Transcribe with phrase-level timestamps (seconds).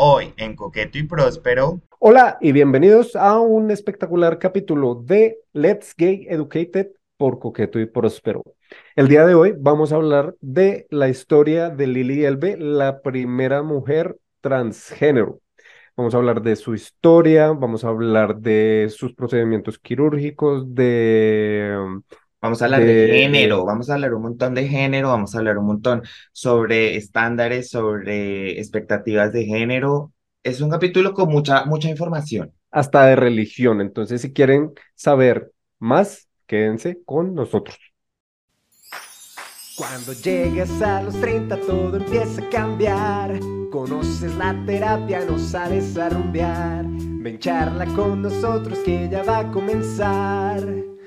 [0.00, 1.80] Hoy en Coqueto y Próspero.
[1.98, 8.44] Hola y bienvenidos a un espectacular capítulo de Let's Gay Educated por Coqueto y Próspero.
[8.94, 13.64] El día de hoy vamos a hablar de la historia de Lili Elbe, la primera
[13.64, 15.40] mujer transgénero.
[15.96, 21.76] Vamos a hablar de su historia, vamos a hablar de sus procedimientos quirúrgicos, de
[22.40, 25.58] Vamos a hablar de, género, vamos a hablar un montón de género, vamos a hablar
[25.58, 30.12] un montón sobre estándares, sobre expectativas de género.
[30.44, 32.52] Es un capítulo con mucha, mucha información.
[32.70, 33.80] Hasta de religión.
[33.80, 37.76] Entonces, si quieren saber más, quédense con nosotros.
[39.76, 43.40] Cuando llegues a los 30 todo empieza a cambiar.
[43.72, 46.84] Conoces la terapia, no sales a rumbear.
[46.88, 50.97] Ven charla con nosotros que ya va a comenzar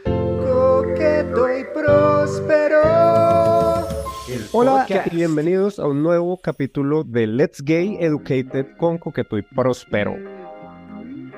[1.02, 2.82] coqueto y próspero.
[4.52, 10.16] Hola y bienvenidos a un nuevo capítulo de Let's Gay Educated con Coqueto y Próspero.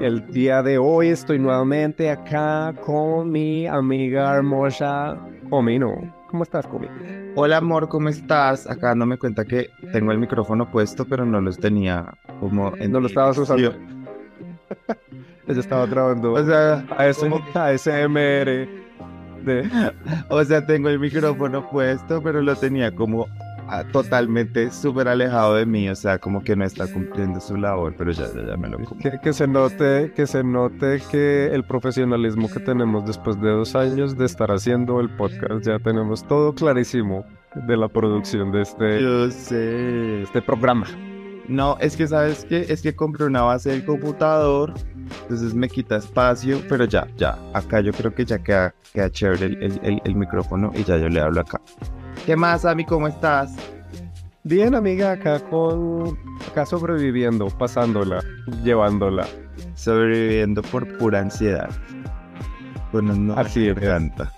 [0.02, 5.18] El día de hoy estoy nuevamente acá con mi amiga hermosa
[5.50, 6.14] Comino.
[6.30, 6.88] ¿Cómo estás, Comi?
[7.36, 8.70] Hola, amor, ¿cómo estás?
[8.70, 12.92] Acá dándome cuenta que tengo el micrófono puesto, pero no los tenía como en...
[12.92, 13.74] No lo estabas usando.
[15.48, 18.83] Ella estaba grabando o sea, ASMR
[20.30, 23.28] o sea, tengo el micrófono puesto, pero lo tenía como
[23.68, 27.94] ah, totalmente súper alejado de mí, o sea, como que no está cumpliendo su labor,
[27.98, 32.50] pero ya, ya, me lo que, que, se note, que se note que el profesionalismo
[32.50, 37.26] que tenemos después de dos años de estar haciendo el podcast, ya tenemos todo clarísimo
[37.56, 40.24] de la producción de este, Yo sé.
[40.24, 40.88] este programa.
[41.48, 44.74] No, es que sabes que es que compré una base del computador,
[45.24, 49.46] entonces me quita espacio, pero ya, ya, acá yo creo que ya queda, queda chévere
[49.46, 51.62] el, el, micrófono y ya yo le hablo acá.
[52.26, 52.86] ¿Qué más, Ami?
[52.86, 53.56] ¿Cómo estás?
[54.44, 56.18] Bien, amiga, acá con,
[56.52, 58.24] acá sobreviviendo, pasándola,
[58.64, 59.26] llevándola.
[59.76, 61.70] Sobreviviendo por pura ansiedad.
[62.92, 64.32] Bueno, no, así me encanta.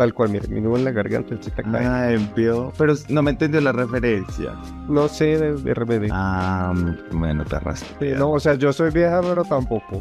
[0.00, 2.72] Tal cual, mi nudo en la garganta, el chica Ah, envió.
[2.78, 4.54] Pero no me entendió la referencia.
[4.88, 6.08] No sé de, RBD.
[6.10, 6.72] Ah,
[7.12, 8.14] bueno, te arrastré.
[8.14, 10.00] no, o sea, yo soy vieja, pero tampoco.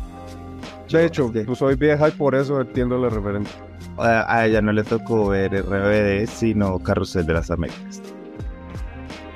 [0.89, 3.53] De hecho, tú soy vieja y por eso entiendo la referencia.
[3.97, 8.01] A, ella no le tocó ver RBD, sino Carrusel de las Américas.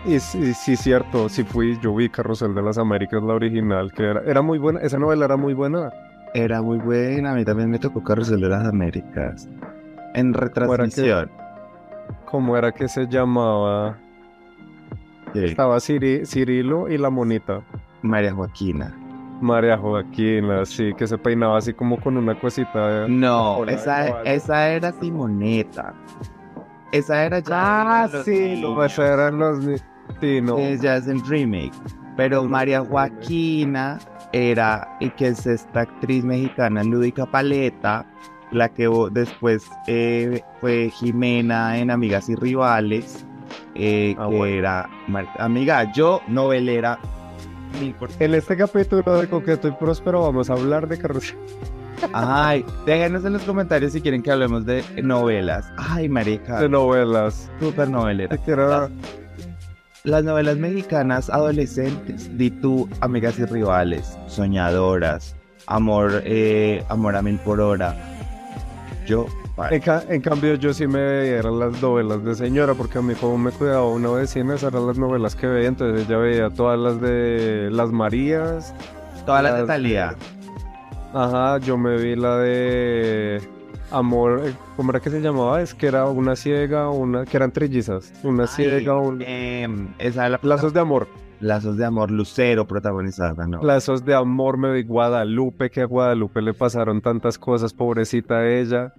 [0.06, 4.04] Y sí, sí, cierto, sí fui, yo vi Carrusel de las Américas, la original, que
[4.04, 5.92] era, era muy buena, esa novela era muy buena.
[6.34, 9.50] Era muy buena, a mí también me tocó Carrusel de las Américas
[10.14, 11.32] en retransmisión.
[12.26, 13.98] ¿Cómo era que se llamaba?
[15.34, 17.62] Estaba Cirilo y la monita.
[18.02, 18.96] María Joaquina.
[19.42, 23.08] María Joaquina, sí, que se peinaba así como con una cosita.
[23.08, 25.94] No, esa, esa era Simoneta.
[26.92, 28.04] Esa era ya.
[28.04, 29.66] Ah, sí, no, esa eran los.
[30.22, 30.58] Sí, no.
[30.58, 31.74] Ella es el remake.
[32.16, 33.98] Pero María Joaquina
[34.32, 38.06] era, y que es esta actriz mexicana, Lúdica Paleta,
[38.54, 43.26] la que después eh, fue Jimena en Amigas y Rivales,
[43.76, 44.90] eh, ah, que era
[45.40, 47.00] amiga, yo novelera.
[48.20, 51.38] En este capítulo de Coqueto y Próspero vamos a hablar de carrusel.
[52.12, 55.66] Ay, déjenos en los comentarios si quieren que hablemos de novelas.
[55.78, 56.60] Ay, marica.
[56.60, 57.50] De novelas.
[57.60, 58.38] Súper novelera.
[60.04, 65.36] Las, novelas mexicanas adolescentes, di tú, amigas y rivales, soñadoras,
[65.68, 67.96] amor, eh, amor a mil por hora,
[69.06, 69.28] yo,
[69.70, 73.38] en, cambio, yo sí me veía eran las novelas de señora, porque a mí como
[73.38, 77.00] me cuidaba una vecina, esas eran las novelas que veía, entonces ella veía todas las
[77.00, 78.74] de las Marías.
[79.26, 80.16] Todas las, de Talía.
[81.14, 83.42] Ajá, yo me vi la de
[83.94, 85.62] Amor, eh, ¿cómo era que se llamaba?
[85.62, 89.22] Es que era una ciega, una que eran trillizas, una ciega, un...
[89.22, 90.40] Em, esa la...
[90.42, 91.08] Lazos de amor.
[91.44, 93.62] Lazos de amor, Lucero protagonizada, ¿no?
[93.62, 98.94] Lazos de amor, me vi Guadalupe, que a Guadalupe le pasaron tantas cosas, pobrecita ella.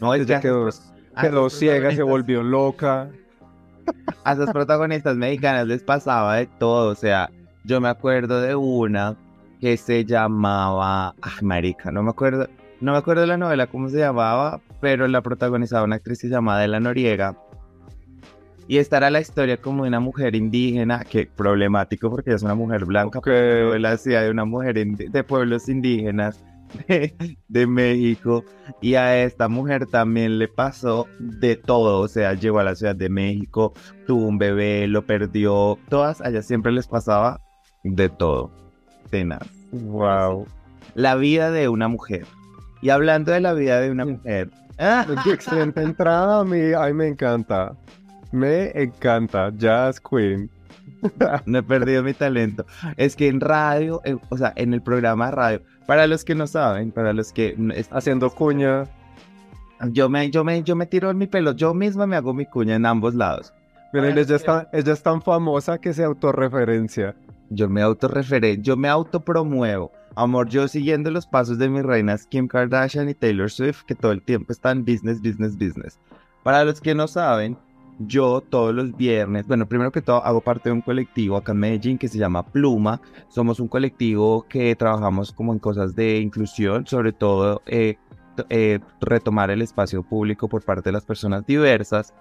[0.00, 0.70] No, ella quedó,
[1.20, 3.10] quedó ciega, se volvió loca.
[4.24, 7.30] A esas protagonistas mexicanas les pasaba de todo, o sea,
[7.64, 9.16] yo me acuerdo de una
[9.60, 12.48] que se llamaba, ah, marica, no me acuerdo,
[12.80, 16.66] no me acuerdo de la novela cómo se llamaba, pero la protagonizaba una actriz llamada
[16.66, 17.36] La Noriega
[18.70, 22.54] y esta era la historia como de una mujer indígena, que problemático porque es una
[22.54, 26.40] mujer blanca, pero la hacía de una mujer de pueblos indígenas
[27.48, 28.44] de, México.
[28.80, 32.94] Y a esta mujer también le pasó de todo, o sea, llegó a la Ciudad
[32.94, 33.72] de México,
[34.06, 37.40] tuvo un bebé, lo perdió, todas, allá siempre les pasaba
[37.82, 38.52] de todo.
[39.10, 39.48] Tenaz.
[39.72, 40.46] Wow.
[40.94, 42.24] La vida de una mujer.
[42.82, 44.48] Y hablando de la vida de una mujer.
[45.24, 47.76] Qué excelente entrada, a mí, a mí me encanta.
[48.32, 50.50] Me encanta Jazz Queen.
[51.46, 52.66] No he perdido mi talento.
[52.98, 56.34] Es que en radio, eh, o sea, en el programa de radio, para los que
[56.34, 58.84] no saben, para los que es- Haciendo cuña.
[59.92, 62.44] yo me, yo me, yo me tiro en mi pelo, yo misma me hago mi
[62.44, 63.52] cuña en ambos lados.
[63.92, 67.16] Bueno, ella, está, ella es tan famosa que se autorreferencia.
[67.48, 69.90] Yo me autorreferé, yo me autopromuevo.
[70.16, 74.12] Amor, yo siguiendo los pasos de mis reinas Kim Kardashian y Taylor Swift, que todo
[74.12, 75.98] el tiempo están business, business, business.
[76.44, 77.56] Para los que no saben,
[78.06, 81.58] yo todos los viernes, bueno, primero que todo hago parte de un colectivo acá en
[81.58, 83.00] Medellín que se llama Pluma.
[83.28, 87.96] Somos un colectivo que trabajamos como en cosas de inclusión, sobre todo eh,
[88.48, 92.14] eh, retomar el espacio público por parte de las personas diversas.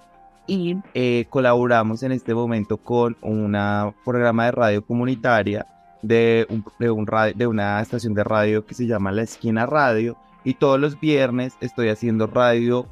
[0.47, 3.55] Y eh, colaboramos en este momento con un
[4.03, 5.65] programa de radio comunitaria
[6.01, 10.17] de, un, de, una estación de radio que se llama La Esquina Radio.
[10.43, 12.87] Y todos los viernes estoy haciendo radio,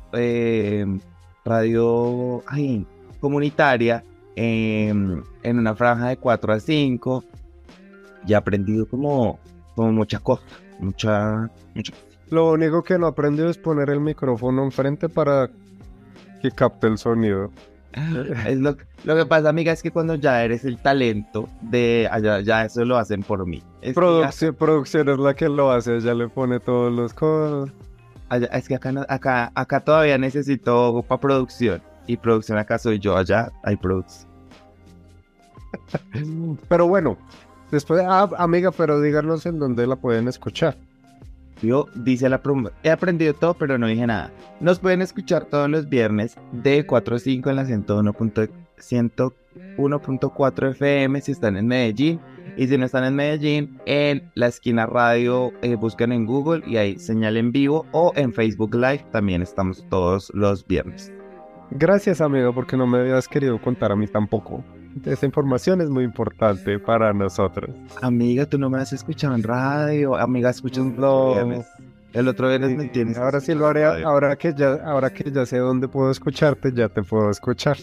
[1.47, 2.85] radio ay,
[3.19, 4.03] comunitaria
[4.35, 7.23] em, en una franja de 4 a 5.
[8.27, 9.39] Y he aprendido como,
[9.75, 10.44] como mucha cosa,
[10.79, 11.94] mucha, mucha
[12.29, 15.49] Lo único que no aprendió es poner el micrófono enfrente para
[16.41, 17.51] que capte el sonido.
[18.45, 22.41] Es lo, lo que pasa, amiga, es que cuando ya eres el talento de allá,
[22.41, 23.63] ya eso lo hacen por mí.
[23.81, 27.71] Es, Producción, producción es la que lo hace, ella le pone todos los codos.
[28.29, 31.81] Allá- es que acá, no- acá, acá todavía necesito para producción.
[32.07, 34.29] Y producción acá soy yo, allá hay producción.
[36.69, 37.18] Pero bueno,
[37.71, 40.75] después, ah, amiga, pero díganos en dónde la pueden escuchar.
[41.62, 42.69] Yo dice la promo.
[42.83, 44.31] He aprendido todo, pero no dije nada.
[44.59, 51.19] Nos pueden escuchar todos los viernes de 4 a 5 en la 101.1 101.4 FM
[51.21, 52.19] si están en Medellín.
[52.55, 56.77] Y si no están en Medellín, en la esquina radio, eh, buscan en Google y
[56.77, 59.05] hay señal en vivo o en Facebook Live.
[59.11, 61.11] También estamos todos los viernes.
[61.71, 64.63] Gracias, amigo, porque no me habías querido contar a mí tampoco.
[65.05, 67.69] Esa información es muy importante para nosotros.
[68.01, 70.15] Amiga, tú no me has escuchado en radio.
[70.15, 70.91] Amiga, escuchas No.
[70.95, 71.67] los viernes.
[72.13, 73.18] El otro viernes me tienes.
[73.18, 76.89] Ahora sí lo haré, ahora que ya, ahora que ya sé dónde puedo escucharte, ya
[76.89, 77.77] te puedo escuchar.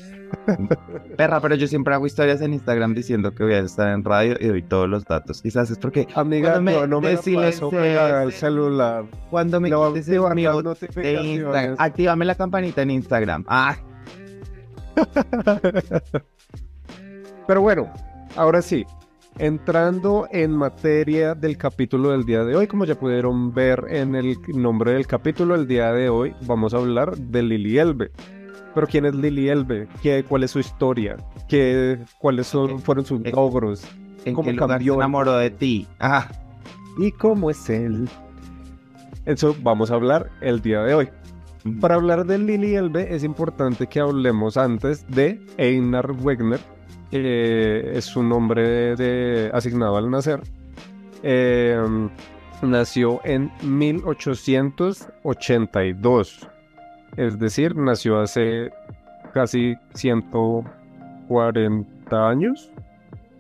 [1.17, 4.35] Perra, pero yo siempre hago historias en Instagram diciendo que voy a estar en radio
[4.41, 5.41] y doy todos los datos.
[5.43, 7.45] Quizás es porque Amiga, me no, no me paso al
[8.31, 9.05] ese- celular.
[9.31, 10.09] cuando me a quites
[10.97, 11.23] el de.
[11.23, 13.45] Instagram, actívame la campanita en Instagram.
[13.47, 13.77] Ah,
[17.47, 17.93] Pero bueno,
[18.37, 18.87] ahora sí,
[19.39, 24.37] entrando en materia del capítulo del día de hoy, como ya pudieron ver en el
[24.55, 28.11] nombre del capítulo, el día de hoy vamos a hablar de Lili Elbe.
[28.75, 29.89] Pero ¿quién es Lili Elbe?
[30.03, 31.17] ¿Qué, ¿Cuál es su historia?
[31.49, 33.85] ¿Qué, ¿Cuáles son, fueron sus Eh, logros?
[34.25, 34.95] ¿en ¿Cómo qué lugar se cambió?
[34.95, 35.87] enamoró de ti?
[36.01, 36.29] Ah,
[36.99, 38.09] ¿Y cómo es él?
[39.27, 41.09] Eso vamos a hablar el día de hoy.
[41.81, 46.61] Para hablar de Lili Elbe es importante que hablemos antes de Einar Wegner,
[47.19, 50.41] que es su nombre de, asignado al nacer.
[51.23, 51.81] Eh,
[52.61, 56.49] nació en 1882,
[57.17, 58.73] es decir, nació hace
[59.33, 62.73] casi 140 años,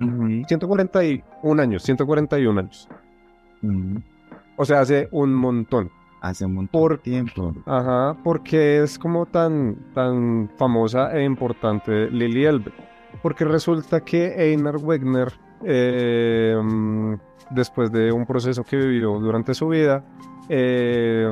[0.00, 2.88] ujú, 141 años, 141 años.
[4.56, 5.90] O sea, hace un montón.
[6.20, 7.52] Hace un montón Por- de tiempo.
[7.66, 12.70] Ajá, porque es como tan, tan famosa e importante Lili Elbe.
[13.24, 15.32] Porque resulta que Einar Wegner,
[15.64, 16.54] eh,
[17.50, 20.04] después de un proceso que vivió durante su vida,
[20.50, 21.26] eh,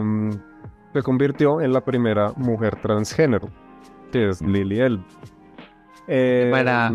[0.94, 3.48] se convirtió en la primera mujer transgénero,
[4.10, 5.04] que es Lili Elbe.
[6.08, 6.90] Eh, Para-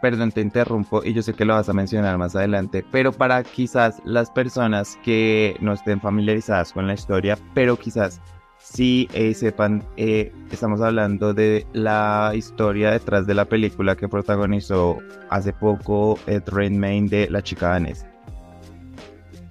[0.00, 3.42] Perdón, te interrumpo y yo sé que lo vas a mencionar más adelante, pero para
[3.42, 8.20] quizás las personas que no estén familiarizadas con la historia, pero quizás
[8.64, 14.98] sí eh, sepan, eh, estamos hablando de la historia detrás de la película que protagonizó
[15.28, 18.10] hace poco Ed Redmayne de La chica danesa.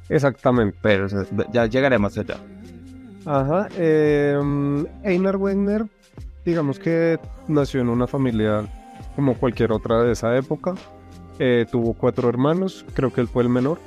[0.09, 0.77] Exactamente.
[0.81, 1.07] Pero
[1.51, 2.37] ya llegaremos allá.
[3.25, 3.69] Ajá.
[3.77, 4.37] eh,
[5.03, 5.85] Einar Wegner,
[6.43, 8.65] digamos que nació en una familia
[9.15, 10.73] como cualquier otra de esa época.
[11.39, 13.79] Eh, tuvo cuatro hermanos, creo que él fue el menor,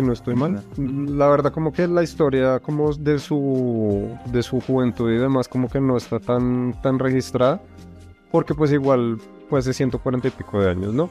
[0.00, 0.62] si no estoy mal.
[0.76, 5.68] La verdad como que la historia como de su de su juventud y demás como
[5.68, 7.60] que no está tan tan registrada,
[8.30, 11.10] porque pues igual fue hace 140 y pico de años, ¿no?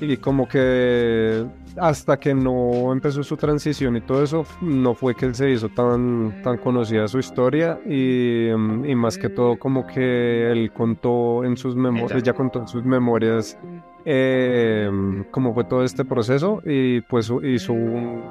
[0.00, 1.44] Y como que
[1.76, 5.68] hasta que no empezó su transición y todo eso, no fue que él se hizo
[5.68, 11.44] tan, tan conocida su historia y, mm, y más que todo como que él contó
[11.44, 13.58] en sus memorias, ya contó en sus memorias
[14.04, 14.88] eh,
[15.30, 18.22] cómo fue todo este proceso y pues hizo un-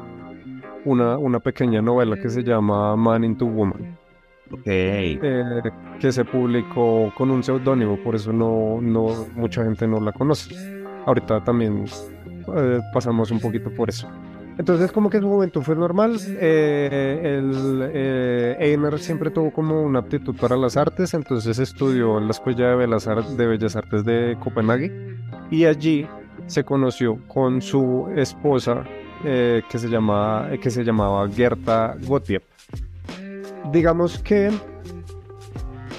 [0.86, 3.98] una, una pequeña novela que se llama Man into Woman,
[4.52, 4.62] Ok.
[4.66, 5.62] eh,
[6.00, 10.83] que se publicó con un seudónimo, por eso no, no, mucha gente no la conoce.
[11.06, 11.86] Ahorita también
[12.56, 14.08] eh, pasamos un poquito por eso.
[14.58, 20.00] Entonces como que en su momento fue normal, eh, el, eh, siempre tuvo como una
[20.00, 25.18] aptitud para las artes, entonces estudió en la Escuela de Bellas, Artes de Copenhague
[25.50, 26.08] y allí
[26.46, 28.84] se conoció con su esposa
[29.24, 32.44] eh, que, se llama, que llamaba Gerta Gottlieb.
[33.72, 34.52] Digamos que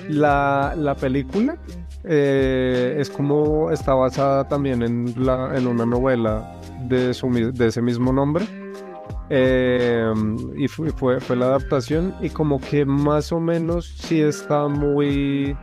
[0.09, 1.57] la película
[2.05, 7.83] eh, es como está basada también en, la, en una novela de, su, de ese
[7.83, 8.47] mismo nombre.
[9.31, 10.13] Eh,
[10.57, 15.57] y fue, fue, fue la adaptación y como que más o menos sí está muy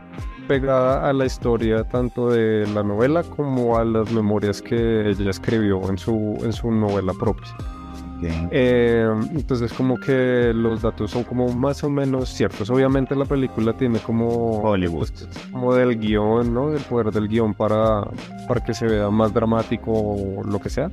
[0.48, 5.88] pegada a la historia tanto de la novela como a las memorias que ella escribió
[5.88, 7.56] en su, en su novela propia.
[8.50, 12.70] Eh, entonces como que los datos son como más o menos ciertos.
[12.70, 15.08] Obviamente la película tiene como Hollywood.
[15.50, 16.70] como del guion, ¿no?
[16.70, 18.02] Del poder del guion para,
[18.48, 20.90] para que se vea más dramático o lo que sea.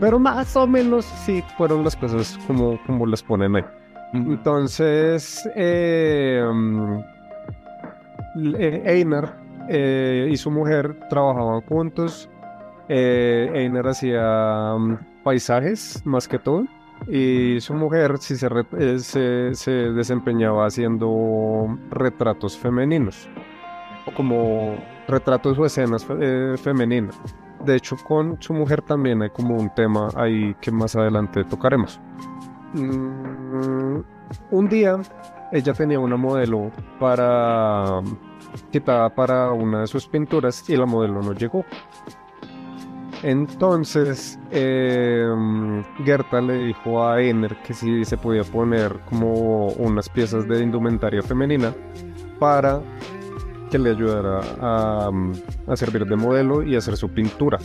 [0.00, 3.64] Pero más o menos sí fueron las cosas como, como las ponen ahí.
[4.14, 6.42] Entonces, eh,
[8.58, 9.36] eh, Einar
[9.68, 12.28] eh, y su mujer trabajaban juntos.
[12.88, 16.64] Eh, Einar hacía mm, paisajes más que todo.
[17.06, 23.28] Y su mujer sí eh, se, se desempeñaba haciendo retratos femeninos.
[24.06, 27.18] O como retratos o escenas eh, femeninas.
[27.64, 32.00] De hecho, con su mujer también hay como un tema ahí que más adelante tocaremos.
[32.74, 34.00] Mm,
[34.50, 34.98] un día
[35.52, 36.70] ella tenía una modelo
[37.00, 38.00] para
[38.70, 41.64] citada para una de sus pinturas y la modelo no llegó.
[43.22, 45.26] Entonces eh,
[46.04, 51.22] Gerta le dijo a Einer que si se podía poner como unas piezas de indumentaria
[51.22, 51.74] femenina
[52.38, 52.80] para
[53.70, 55.10] que le ayudara a,
[55.66, 57.58] a servir de modelo y hacer su pintura.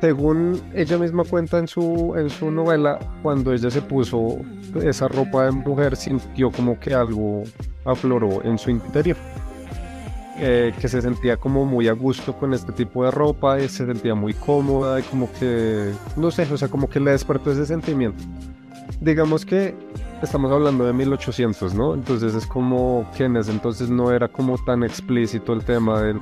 [0.00, 4.38] Según ella misma cuenta en su, en su novela, cuando ella se puso
[4.82, 7.42] esa ropa de mujer, sintió como que algo
[7.84, 9.16] afloró en su interior.
[10.42, 13.84] Eh, que se sentía como muy a gusto con este tipo de ropa y se
[13.84, 17.66] sentía muy cómoda y como que, no sé, o sea, como que le despertó ese
[17.66, 18.22] sentimiento.
[19.02, 19.74] Digamos que
[20.22, 21.94] estamos hablando de 1800, ¿no?
[21.94, 26.14] Entonces es como que en ese entonces no era como tan explícito el tema de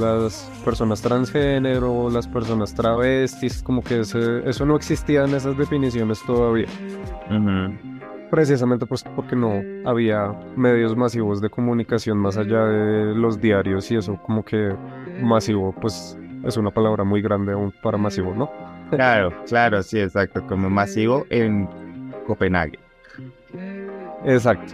[0.00, 6.20] las personas transgénero, las personas travestis, como que ese- eso no existía en esas definiciones
[6.26, 6.66] todavía.
[7.30, 7.91] Ujú.
[8.32, 13.96] Precisamente pues porque no había medios masivos de comunicación más allá de los diarios y
[13.96, 14.74] eso como que
[15.20, 18.50] masivo pues es una palabra muy grande aún para masivo, ¿no?
[18.88, 20.46] Claro, claro, sí, exacto.
[20.46, 21.68] Como masivo en
[22.26, 22.78] Copenhague.
[24.24, 24.72] Exacto.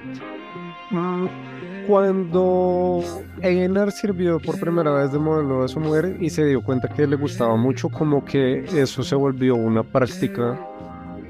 [1.88, 3.03] Cuando
[3.43, 7.09] Einar sirvió por primera vez de modelo a su mujer y se dio cuenta que
[7.09, 10.57] le gustaba mucho, como que eso se volvió una práctica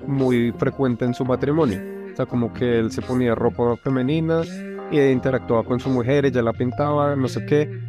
[0.06, 1.96] muy frecuente en su matrimonio.
[2.26, 4.42] Como que él se ponía ropa femenina
[4.90, 7.80] y interactuaba con su mujer, ella la pintaba, no sé qué.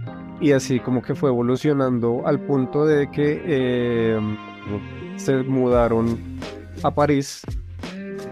[0.42, 4.20] Y así como que fue evolucionando al punto de que eh,
[5.18, 6.18] se mudaron
[6.84, 7.44] a París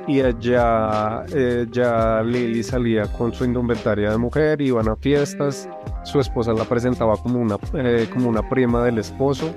[0.08, 5.68] y allá eh, ya Lily salía con su indumentaria de mujer, iban a fiestas,
[6.04, 9.54] su esposa la presentaba como una, eh, como una prima del esposo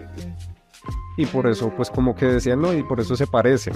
[1.16, 3.74] y por eso pues como que decían no y por eso se parecen.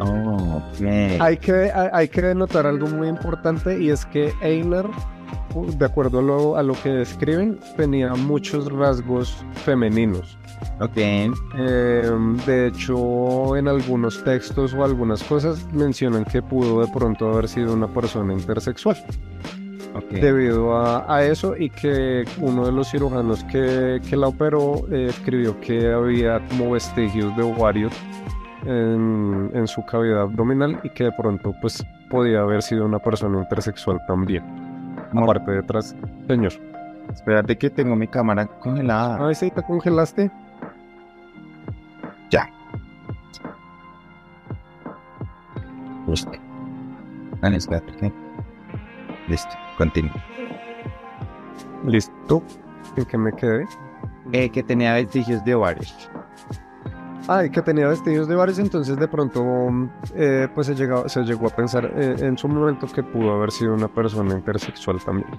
[0.00, 1.20] Oh, ok.
[1.20, 4.90] Hay que, hay, hay que denotar algo muy importante y es que Einar,
[5.54, 10.38] de acuerdo a lo, a lo que describen, tenía muchos rasgos femeninos.
[10.80, 10.96] Ok.
[10.96, 12.10] Eh,
[12.46, 17.74] de hecho, en algunos textos o algunas cosas mencionan que pudo de pronto haber sido
[17.74, 18.96] una persona intersexual
[20.10, 25.06] Debido a, a eso y que uno de los cirujanos que, que la operó eh,
[25.10, 27.92] escribió que había como vestigios de ovarios
[28.64, 33.38] en, en su cavidad abdominal y que de pronto pues podía haber sido una persona
[33.38, 34.44] intersexual también.
[35.10, 35.36] Amor.
[35.36, 35.96] Aparte de atrás,
[36.26, 36.52] señor.
[37.12, 39.26] Espérate que tengo mi cámara congelada.
[39.26, 40.30] Ay, sí, te congelaste.
[42.30, 42.48] Ya.
[46.06, 46.32] Listo.
[47.40, 48.12] Dale, espérate.
[49.32, 50.12] Listo, continúo.
[51.86, 52.42] Listo.
[52.96, 53.64] ¿En qué me quedé?
[54.30, 56.10] Eh, que tenía vestigios de ovarios.
[57.28, 61.08] Ah, y que tenía vestidos de varios, entonces de pronto mm, eh, pues se, llegó,
[61.08, 65.02] se llegó a pensar eh, en su momento que pudo haber sido una persona intersexual
[65.02, 65.30] también.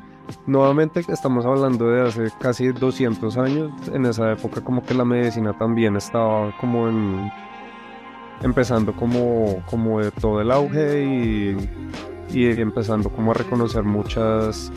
[0.47, 5.55] Nuevamente estamos hablando de hace casi 200 años, en esa época como que la medicina
[5.55, 7.31] también estaba como en
[8.41, 11.57] empezando como, como de todo el auge y,
[12.33, 14.71] y empezando como a reconocer muchas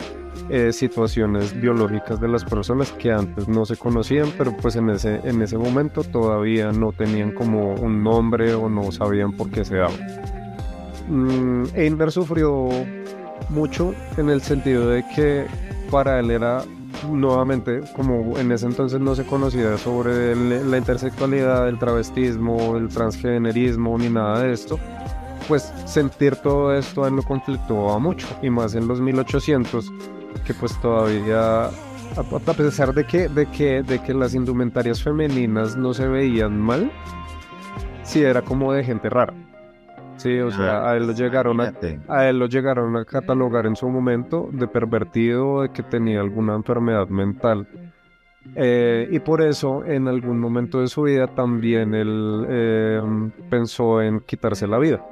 [0.49, 5.19] eh, situaciones biológicas de las personas que antes no se conocían, pero pues en ese,
[5.23, 9.75] en ese momento todavía no tenían como un nombre o no sabían por qué se
[9.75, 9.93] daba.
[11.09, 12.69] Mm, Einar sufrió
[13.49, 15.45] mucho en el sentido de que
[15.91, 16.63] para él era
[17.11, 23.97] nuevamente, como en ese entonces no se conocía sobre la intersexualidad, el travestismo, el transgenerismo
[23.97, 24.79] ni nada de esto,
[25.47, 29.91] pues sentir todo esto a él lo conflictuaba mucho y más en los 1800
[30.45, 31.69] que pues todavía
[32.15, 36.91] a pesar de que, de que, de que las indumentarias femeninas no se veían mal,
[38.03, 39.33] sí era como de gente rara.
[40.15, 41.73] Sí, o sea, ah, a él lo llegaron a,
[42.07, 46.55] a, él lo llegaron a catalogar en su momento de pervertido, de que tenía alguna
[46.55, 47.67] enfermedad mental.
[48.55, 53.01] Eh, y por eso en algún momento de su vida también él eh,
[53.49, 55.05] pensó en quitarse la vida.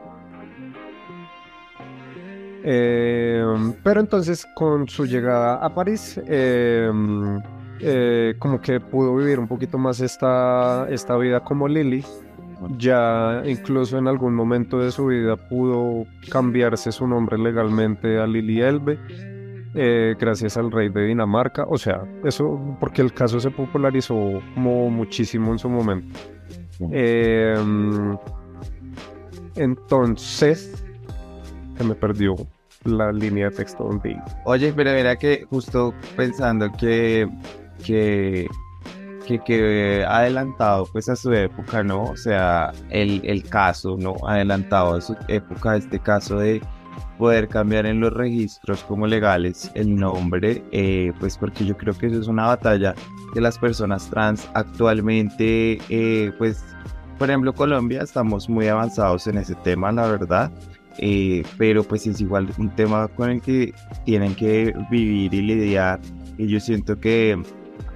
[2.67, 3.45] Eh,
[3.83, 6.19] pero entonces con su llegada a París,
[8.39, 12.03] como que pudo vivir un poquito más esta, esta vida como Lily
[12.77, 18.61] ya incluso en algún momento de su vida pudo cambiarse su nombre legalmente a Lili
[18.61, 18.97] Elbe,
[19.73, 21.65] eh, gracias al rey de Dinamarca.
[21.67, 26.19] O sea, eso porque el caso se popularizó como muchísimo en su momento.
[29.55, 30.83] Entonces,
[31.77, 32.35] se me perdió
[32.85, 37.27] la línea de texto donde Oye, pero mira que justo pensando que,
[37.83, 38.47] que
[39.45, 42.03] que, adelantado pues a su época, ¿no?
[42.03, 44.15] O sea, el, el caso, ¿no?
[44.27, 46.61] Adelantado a su época, este caso de
[47.17, 52.07] poder cambiar en los registros como legales el nombre, eh, pues porque yo creo que
[52.07, 52.93] eso es una batalla
[53.33, 56.63] de las personas trans actualmente, eh, pues
[57.17, 60.51] por ejemplo Colombia estamos muy avanzados en ese tema, la verdad,
[60.99, 63.73] eh, pero pues es igual un tema con el que
[64.05, 65.99] tienen que vivir y lidiar
[66.37, 67.37] y yo siento que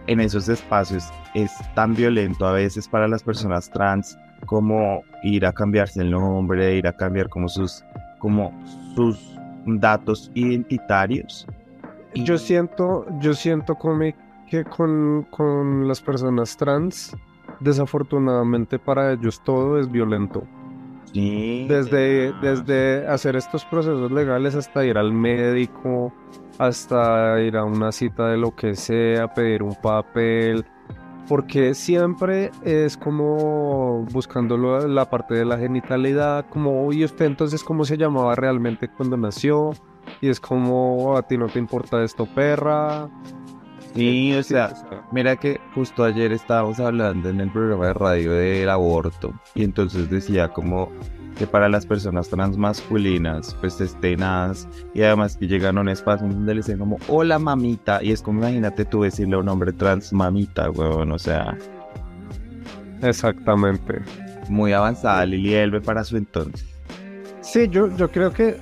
[0.07, 1.03] en esos espacios
[1.33, 6.75] es tan violento a veces para las personas trans como ir a cambiarse el nombre,
[6.75, 7.83] ir a cambiar como sus,
[8.19, 8.53] como
[8.95, 11.45] sus datos identitarios.
[12.15, 13.77] Yo siento, yo siento
[14.49, 17.15] que con, con las personas trans,
[17.59, 20.43] desafortunadamente para ellos todo es violento.
[21.13, 21.65] Sí.
[21.67, 26.13] Desde, desde hacer estos procesos legales hasta ir al médico,
[26.60, 30.65] hasta ir a una cita de lo que sea, pedir un papel,
[31.28, 37.86] porque siempre es como buscando la parte de la genitalidad, como, y usted entonces cómo
[37.86, 39.72] se llamaba realmente cuando nació,
[40.22, 43.10] y es como, a ti no te importa esto, perra.
[43.95, 44.73] Sí, o sea,
[45.12, 50.10] mira que justo ayer estábamos hablando en el programa de radio del aborto, y entonces
[50.10, 50.91] decía como
[51.38, 56.54] que para las personas transmasculinas, pues estenas y además que llegan a un espacio donde
[56.54, 60.12] le dicen como hola mamita y es como imagínate tú decirle a un hombre trans
[60.12, 61.58] mamita, weón, o sea.
[63.02, 64.02] Exactamente.
[64.49, 66.67] Muy avanzada Lili Elbe para su entonces.
[67.41, 68.58] Sí, yo, yo creo que,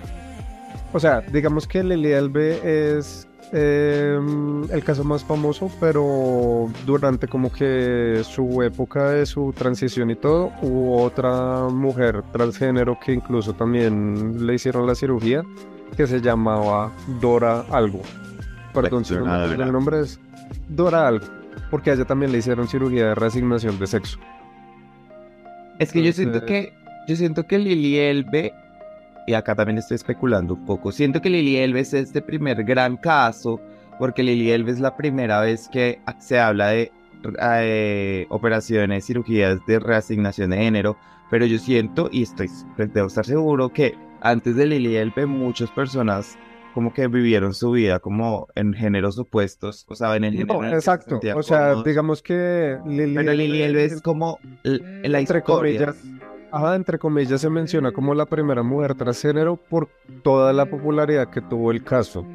[0.93, 7.51] o sea, digamos que Lili Elbe es Em, el caso más famoso, pero durante como
[7.51, 14.45] que su época de su transición y todo, hubo otra mujer transgénero que incluso también
[14.45, 15.43] le hicieron la cirugía,
[15.95, 18.01] que se llamaba Dora Algo.
[18.73, 20.19] Perdón, si el nombre es
[20.67, 21.25] Dora Algo,
[21.71, 24.19] porque a ella también le hicieron cirugía de reasignación de sexo.
[25.79, 26.73] Es que yo siento que
[27.07, 28.53] yo siento que Lili Elbe
[29.27, 30.91] y acá también estoy especulando un poco.
[30.91, 33.61] Siento que Lili Elves es este primer gran caso,
[33.99, 36.91] porque Lili Elves es la primera vez que se habla de
[37.41, 40.97] eh, operaciones, cirugías de reasignación de género,
[41.29, 45.69] pero yo siento, y estoy, pues, debo estar seguro, que antes de Lili Elves muchas
[45.71, 46.37] personas
[46.73, 50.63] como que vivieron su vida como en géneros opuestos, o sea, en el género.
[50.63, 55.43] exacto, o sea, digamos que Lili Pero Lili Elves es como la historia.
[55.43, 55.97] Comillas,
[56.51, 59.89] Ajá, entre comillas se menciona como la primera mujer transgénero por
[60.23, 62.25] toda la popularidad que tuvo el caso.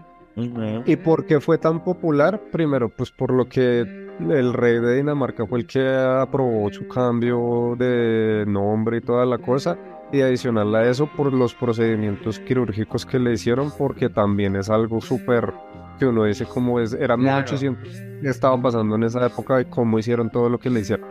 [0.86, 2.40] ¿Y por qué fue tan popular?
[2.50, 7.74] Primero, pues por lo que el rey de Dinamarca fue el que aprobó su cambio
[7.78, 9.76] de nombre y toda la cosa.
[10.12, 15.00] Y adicional a eso, por los procedimientos quirúrgicos que le hicieron, porque también es algo
[15.00, 15.54] súper
[15.98, 17.38] que uno dice como es, eran claro.
[17.38, 17.88] 1800
[18.22, 21.06] estaban pasando en esa época y cómo hicieron todo lo que le hicieron.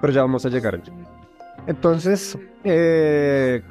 [0.00, 0.92] Pero ya vamos a llegar allí.
[1.66, 3.62] Entonces, eh,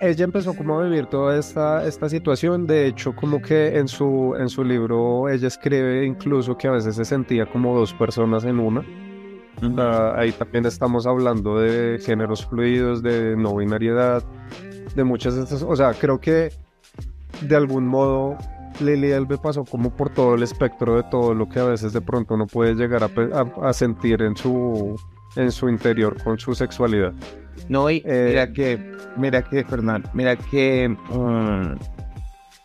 [0.00, 2.66] ella empezó como a vivir toda esta, esta situación.
[2.66, 6.96] De hecho, como que en su, en su libro ella escribe incluso que a veces
[6.96, 8.82] se sentía como dos personas en una.
[10.16, 14.22] ahí también estamos hablando de géneros fluidos, de no binariedad,
[14.94, 15.62] de muchas de estas.
[15.62, 16.50] O sea, creo que
[17.42, 18.36] de algún modo
[18.80, 22.00] Lili Elbe pasó como por todo el espectro de todo lo que a veces de
[22.00, 24.96] pronto uno puede llegar a, a, sentir en su,
[25.36, 27.12] en su interior con su sexualidad.
[27.68, 31.74] No, y eh, mira que, mira que, Fernando, mira que mm,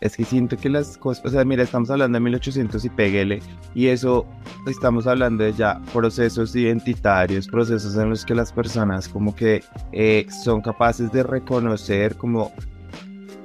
[0.00, 3.42] es que siento que las cosas, o sea, mira, estamos hablando de 1800 y pégale,
[3.74, 4.26] y eso
[4.66, 10.26] estamos hablando de ya procesos identitarios, procesos en los que las personas como que eh,
[10.44, 12.52] son capaces de reconocer como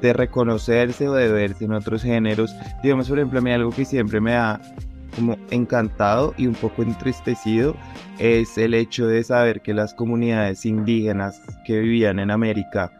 [0.01, 2.51] de reconocerse o de verse en otros géneros.
[2.81, 4.59] Digamos, por ejemplo, a mí algo que siempre me ha
[5.15, 7.75] como encantado y un poco entristecido
[8.19, 12.91] es el hecho de saber que las comunidades indígenas que vivían en América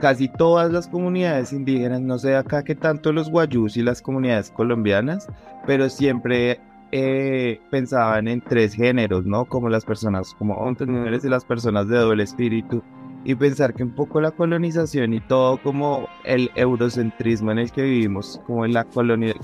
[0.00, 4.50] casi todas las comunidades indígenas, no sé acá que tanto los guayús y las comunidades
[4.50, 5.28] colombianas,
[5.66, 6.58] pero siempre
[6.90, 9.44] eh, pensaban en tres géneros, ¿no?
[9.44, 12.82] Como las personas, como hombres, y las personas de doble espíritu.
[13.24, 17.82] Y pensar que un poco la colonización y todo como el eurocentrismo en el que
[17.82, 18.76] vivimos, como el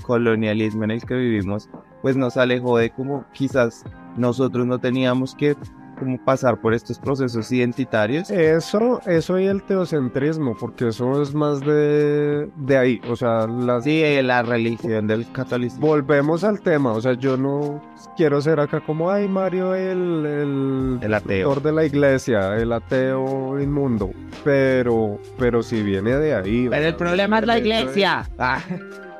[0.01, 1.69] colonialismo en el que vivimos,
[2.01, 3.83] pues nos alejó de como quizás
[4.17, 5.55] nosotros no teníamos que
[5.97, 8.29] como pasar por estos procesos identitarios.
[8.29, 13.81] Eso, eso y el teocentrismo, porque eso es más de, de ahí, o sea, la...
[13.81, 15.87] Sí, la religión del catolicismo.
[15.87, 17.81] Volvemos al tema, o sea, yo no
[18.15, 23.59] quiero ser acá como, ay, Mario, el, el, el ateo de la iglesia, el ateo
[23.59, 24.11] inmundo,
[24.43, 26.67] pero, pero si viene de ahí.
[26.69, 28.29] Pero el problema es la iglesia.
[28.37, 28.61] Ah.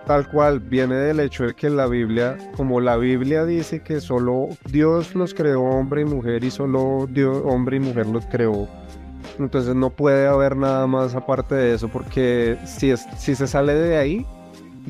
[0.07, 4.47] Tal cual, viene del hecho de que la Biblia, como la Biblia dice que solo
[4.71, 8.69] Dios los creó hombre y mujer y solo Dios, hombre y mujer los creó.
[9.37, 13.73] Entonces no puede haber nada más aparte de eso porque si, es, si se sale
[13.73, 14.25] de ahí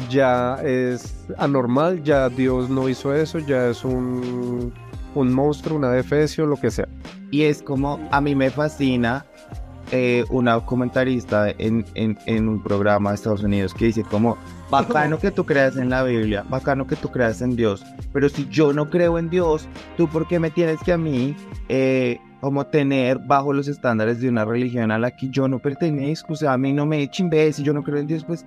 [0.07, 4.71] ya es anormal, ya Dios no hizo eso, ya es un,
[5.15, 6.87] un monstruo, una defecio, lo que sea.
[7.31, 9.25] Y es como a mí me fascina
[9.91, 14.37] eh, una comentarista en, en, en, un programa de Estados Unidos que dice como,
[14.69, 18.47] bacano que tú creas en la Biblia, bacano que tú creas en Dios, pero si
[18.49, 21.35] yo no creo en Dios, ¿tú por qué me tienes que a mí
[21.69, 26.33] eh, como tener bajo los estándares de una religión a la que yo no pertenezco?
[26.33, 28.45] O sea, a mí no me echen si yo no creo en Dios, pues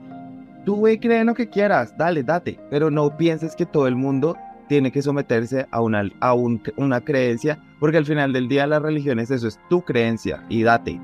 [0.65, 3.97] tú ve, cree en lo que quieras, dale, date, pero no pienses que todo el
[3.97, 4.37] mundo
[4.69, 9.19] tiene que someterse a una, a una creencia, porque al final del día la religión
[9.19, 11.01] es eso, es tu creencia y date.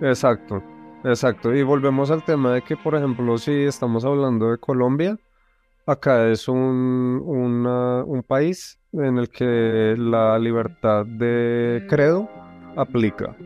[0.00, 0.62] Exacto,
[1.04, 1.54] exacto.
[1.54, 5.18] Y volvemos al tema de que, por ejemplo, si estamos hablando de Colombia,
[5.86, 12.28] acá es un, un país en el que la libertad de credo
[12.76, 13.36] aplica.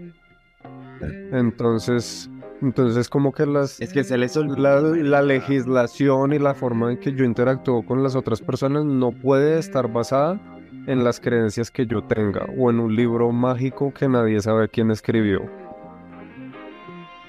[1.32, 3.80] Entonces, entonces, como que las.
[3.80, 8.02] Es que se les la, la, legislación y la forma en que yo interactúo con
[8.02, 10.40] las otras personas no puede estar basada
[10.86, 14.90] en las creencias que yo tenga o en un libro mágico que nadie sabe quién
[14.90, 15.67] escribió.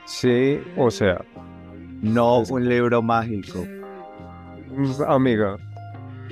[0.10, 1.24] Sí, o sea.
[2.02, 3.63] No un libro mágico.
[5.08, 5.58] Amiga,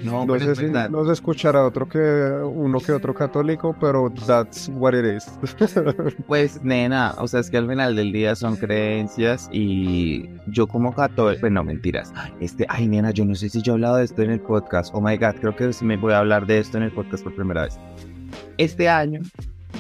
[0.04, 4.94] no, no sé si nos escuchará otro que uno que otro católico, pero that's what
[4.94, 5.26] it is.
[6.28, 10.94] pues nena, o sea, es que al final del día son creencias y yo como
[10.94, 12.14] católico, pues no mentiras.
[12.40, 14.94] Este, ay nena, yo no sé si yo he hablado de esto en el podcast.
[14.94, 17.36] Oh my god, creo que me voy a hablar de esto en el podcast por
[17.36, 17.80] primera vez.
[18.58, 19.22] Este año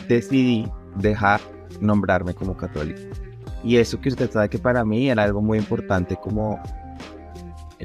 [0.07, 1.41] decidí dejar
[1.81, 3.01] nombrarme como católico.
[3.67, 6.57] Y eso que usted sabe que para mí era algo muy importante como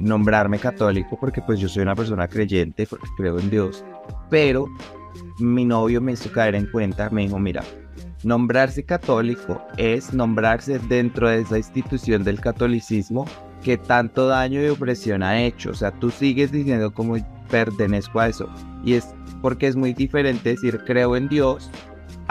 [0.00, 3.84] nombrarme católico porque pues yo soy una persona creyente, porque creo en Dios,
[4.30, 4.66] pero
[5.40, 7.64] mi novio me hizo caer en cuenta, me dijo, mira,
[8.22, 13.24] nombrarse católico es nombrarse dentro de esa institución del catolicismo
[13.64, 17.16] que tanto daño y opresión ha hecho, o sea, tú sigues diciendo como
[17.50, 18.48] pertenezco a eso,
[18.84, 21.72] y es porque es muy diferente decir creo en Dios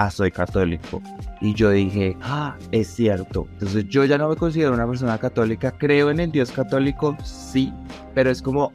[0.06, 1.02] a soy católico.
[1.40, 3.48] Y yo dije, ah, es cierto.
[3.54, 7.74] Entonces yo ya no me considero una persona católica, creo en el Dios católico, sí,
[8.14, 8.72] pero es como,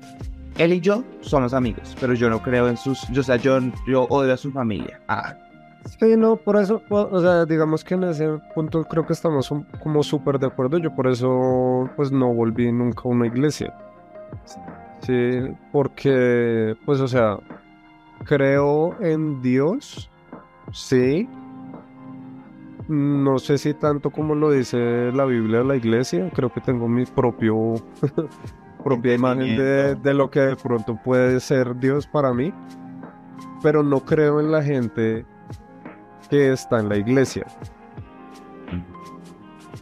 [0.58, 4.04] él y yo somos amigos, pero yo no creo en sus, o sea, yo, yo
[4.04, 5.00] odio a su familia.
[5.08, 5.34] Ah.
[6.00, 9.48] Sí, no, por eso, o sea, digamos que en ese punto creo que estamos
[9.80, 10.78] como súper de acuerdo.
[10.78, 13.72] Yo por eso, pues no volví nunca a una iglesia.
[15.02, 17.38] Sí, porque, pues, o sea,
[18.24, 20.10] creo en Dios,
[20.76, 21.26] sí,
[22.86, 26.86] no sé si tanto como lo dice la Biblia de la iglesia, creo que tengo
[26.86, 27.74] mi propio
[28.84, 32.52] propia imagen de, lo que de pronto puede ser Dios para mí,
[33.62, 35.24] pero no creo en la gente
[36.28, 37.46] que está en la iglesia.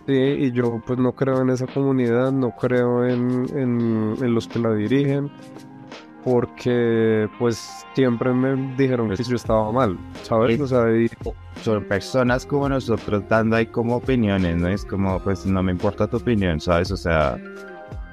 [0.06, 4.60] Sí, y yo pues no creo en esa comunidad, no creo en, en los que
[4.60, 5.30] la dirigen,
[6.24, 10.60] porque pues siempre me dijeron que yo estaba mal, ¿sabes?
[10.60, 10.86] O sea,
[11.62, 14.68] son personas como nosotros dando ahí como opiniones, ¿no?
[14.68, 16.90] Es como, pues no me importa tu opinión, ¿sabes?
[16.90, 17.38] O sea,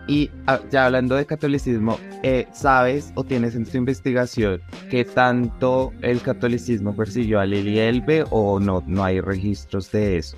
[0.07, 5.93] Y ah, ya hablando de catolicismo, eh, ¿sabes o tienes en tu investigación que tanto
[6.01, 10.35] el catolicismo persiguió a Lili Elbe o no, no hay registros de eso?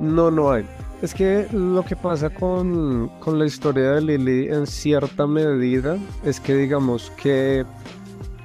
[0.00, 0.64] No, no hay.
[1.02, 6.38] Es que lo que pasa con, con la historia de Lili en cierta medida es
[6.38, 7.64] que digamos que,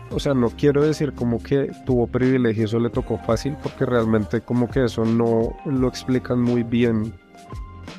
[0.09, 4.41] o sea, no quiero decir como que tuvo privilegio, eso le tocó fácil, porque realmente
[4.41, 7.13] como que eso no lo explican muy bien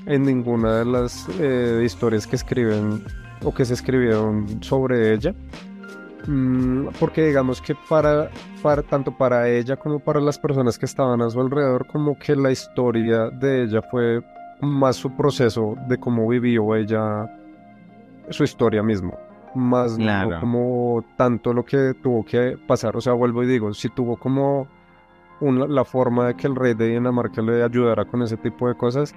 [0.06, 3.04] en ninguna de las eh, historias que escriben
[3.44, 5.34] o que se escribieron sobre ella.
[6.28, 8.30] Mm, porque digamos que para,
[8.62, 12.36] para, tanto para ella como para las personas que estaban a su alrededor, como que
[12.36, 14.22] la historia de ella fue
[14.60, 17.26] más su proceso de cómo vivió ella
[18.28, 19.14] su historia misma,
[19.54, 22.94] más no como tanto lo que tuvo que pasar.
[22.94, 24.68] O sea, vuelvo y digo, si tuvo como
[25.40, 28.74] una, la forma de que el rey de Dinamarca le ayudara con ese tipo de
[28.74, 29.14] cosas,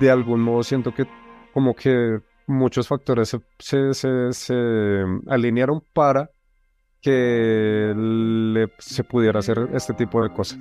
[0.00, 1.06] de algún modo siento que
[1.52, 6.30] como que muchos factores se, se, se, alinearon para
[7.00, 7.94] que
[8.78, 10.58] se pudiera hacer este tipo de cosas.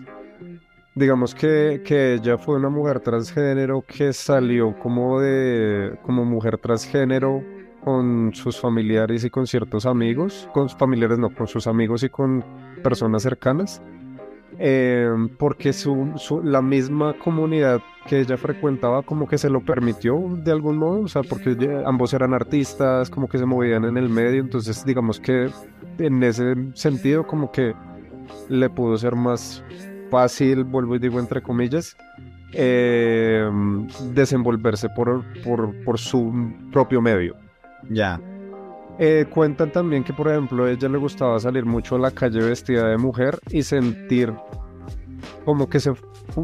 [0.94, 7.44] Digamos que, que, ella fue una mujer transgénero que salió como de como mujer transgénero
[7.84, 12.10] con sus familiares y con ciertos amigos, con sus familiares no, con sus amigos y
[12.10, 12.44] con
[12.84, 13.82] personas cercanas
[14.60, 20.52] eh, porque su, la misma comunidad que ella frecuentaba como que se lo permitió de
[20.52, 24.42] algún modo, o sea, porque ambos eran artistas, como que se movían en el medio,
[24.42, 25.50] entonces digamos que
[26.00, 27.74] en ese sentido como que
[28.50, 29.64] le pudo ser más
[30.10, 31.98] fácil, vuelvo y digo entre comillas,
[32.54, 33.50] eh,
[34.14, 36.34] desenvolverse por, por, por su
[36.72, 37.36] propio medio.
[37.90, 38.20] Ya.
[39.00, 42.40] Eh, cuentan también que, por ejemplo, a ella le gustaba salir mucho a la calle
[42.40, 44.34] vestida de mujer y sentir
[45.46, 45.92] como que se,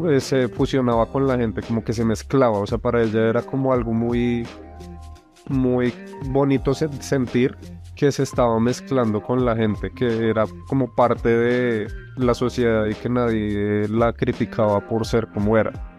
[0.08, 2.58] eh, se fusionaba con la gente, como que se mezclaba.
[2.58, 4.46] O sea, para ella era como algo muy,
[5.48, 5.92] muy
[6.26, 7.56] bonito sentir
[7.96, 11.86] que se estaba mezclando con la gente, que era como parte de
[12.16, 15.93] la sociedad y que nadie la criticaba por ser como era.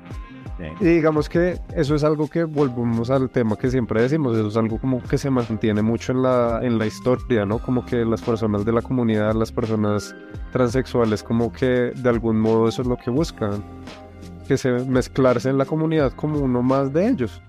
[0.79, 4.55] Y digamos que eso es algo que volvemos al tema que siempre decimos, eso es
[4.55, 7.59] algo como que se mantiene mucho en la, en la historia, ¿no?
[7.59, 10.15] Como que las personas de la comunidad, las personas
[10.53, 13.63] transexuales, como que de algún modo eso es lo que buscan,
[14.47, 17.41] que se mezclarse en la comunidad como uno más de ellos.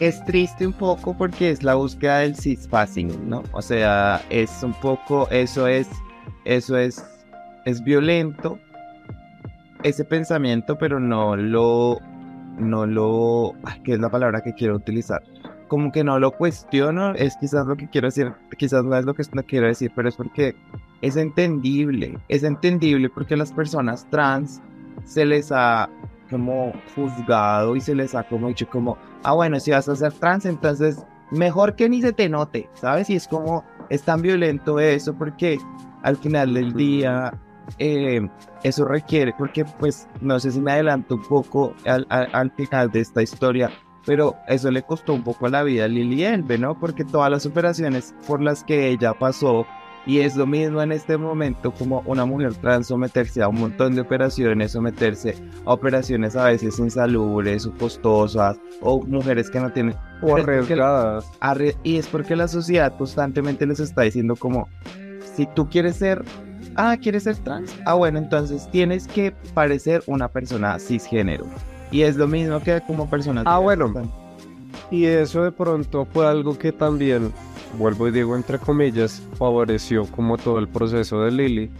[0.00, 3.44] Es triste un poco porque es la búsqueda del cispassing, ¿no?
[3.52, 5.88] O sea, es un poco, eso es,
[6.44, 7.02] eso es,
[7.64, 8.58] es violento
[9.82, 12.00] ese pensamiento, pero no lo
[12.58, 15.22] no lo, ¿qué es la palabra que quiero utilizar?
[15.68, 19.14] Como que no lo cuestiono, es quizás lo que quiero decir, quizás no es lo
[19.14, 20.56] que quiero decir, pero es porque
[21.02, 24.60] es entendible, es entendible porque a las personas trans
[25.04, 25.88] se les ha
[26.30, 30.12] como juzgado y se les ha como dicho como, ah bueno, si vas a ser
[30.12, 33.10] trans, entonces mejor que ni se te note, ¿sabes?
[33.10, 35.58] Y es como, es tan violento eso porque
[36.02, 37.32] al final del día
[37.78, 38.28] eh,
[38.66, 43.00] eso requiere, porque pues no sé si me adelanto un poco al, al, final de
[43.00, 43.70] esta historia,
[44.04, 46.78] pero eso le costó un poco la vida a Lili Elbe, ¿no?
[46.78, 49.66] Porque todas las operaciones por las que ella pasó,
[50.04, 53.94] y es lo mismo en este momento como una mujer trans someterse a un montón
[53.94, 59.96] de operaciones, someterse a operaciones a veces insalubres o costosas, o mujeres que no tienen...
[60.22, 61.24] O arriesgadas.
[61.82, 64.68] Y es porque la sociedad constantemente les está diciendo como,
[65.34, 66.24] si tú quieres ser
[66.76, 67.74] ah, ¿quieres ser trans?
[67.84, 71.46] Ah, bueno, entonces tienes que parecer una persona cisgénero.
[71.90, 73.42] Y es lo mismo que como persona.
[73.46, 73.92] Ah, bueno.
[74.90, 77.32] Y eso de pronto fue algo que también,
[77.78, 81.70] vuelvo y digo entre comillas, favoreció como todo el proceso de Lily,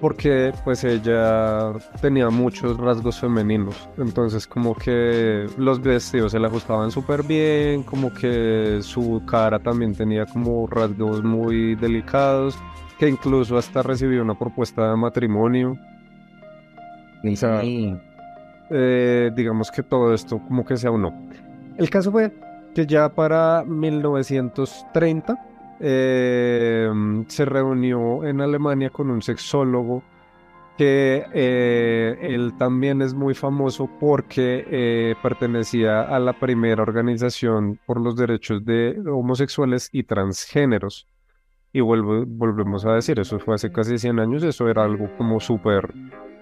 [0.00, 6.90] porque pues ella tenía muchos rasgos femeninos, entonces como que los vestidos se le ajustaban
[6.90, 12.56] súper bien, como que su cara también tenía como rasgos muy delicados,
[12.98, 15.78] que incluso hasta recibió una propuesta de matrimonio.
[18.70, 21.12] Eh, digamos que todo esto como que se aunó.
[21.76, 22.32] El caso fue
[22.74, 25.38] que ya para 1930
[25.80, 26.90] eh,
[27.28, 30.02] se reunió en Alemania con un sexólogo
[30.76, 38.16] que eh, él también es muy famoso porque pertenecía a la primera organización por los
[38.16, 41.06] derechos de homosexuales y transgéneros.
[41.74, 45.40] Y vuelvo, volvemos a decir, eso fue hace casi 100 años, eso era algo como
[45.40, 45.92] súper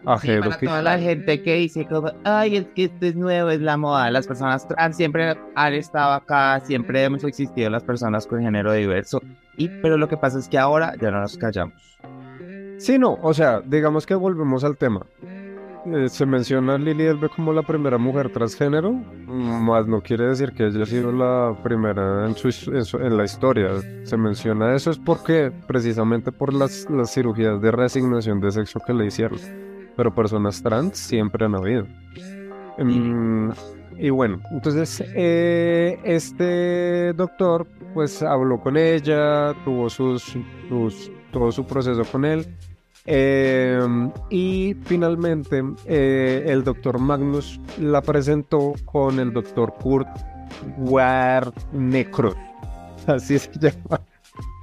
[0.04, 0.50] ajeno.
[0.50, 3.78] para toda la gente que dice como, ay, es que esto es nuevo, es la
[3.78, 8.74] moda, las personas trans siempre han estado acá, siempre hemos existido las personas con género
[8.74, 9.22] diverso,
[9.56, 11.98] y, pero lo que pasa es que ahora ya no nos callamos.
[12.76, 15.06] Sí, no, o sea, digamos que volvemos al tema.
[15.86, 20.52] Eh, se menciona a Lily Elbe como la primera mujer transgénero, más no quiere decir
[20.52, 23.70] que ella ha sido la primera en, su, en, la historia.
[24.04, 28.94] Se menciona eso es porque precisamente por las, las cirugías de resignación de sexo que
[28.94, 29.38] le hicieron.
[29.96, 31.86] Pero personas trans siempre han habido.
[32.78, 33.50] Mm,
[33.98, 40.36] y bueno, entonces eh, este doctor pues habló con ella, tuvo sus,
[41.32, 42.46] todo su proceso con él.
[43.04, 50.06] Em, y finalmente eh, el doctor Magnus la presentó con el doctor Kurt
[50.78, 52.34] Warnecro,
[53.08, 54.00] así se llama,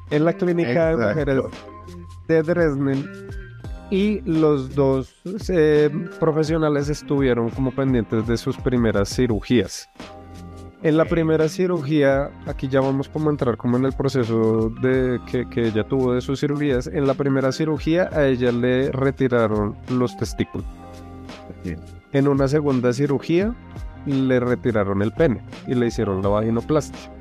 [0.09, 1.43] en la clínica de mujeres
[2.27, 3.09] de Dresden.
[3.91, 5.15] Y los dos
[5.49, 9.89] eh, profesionales estuvieron como pendientes de sus primeras cirugías.
[10.81, 15.19] En la primera cirugía, aquí ya vamos como a entrar como en el proceso de
[15.29, 16.87] que, que ella tuvo de sus cirugías.
[16.87, 20.65] En la primera cirugía a ella le retiraron los testículos.
[22.13, 23.53] En una segunda cirugía
[24.05, 27.11] le retiraron el pene y le hicieron la vaginoplastia.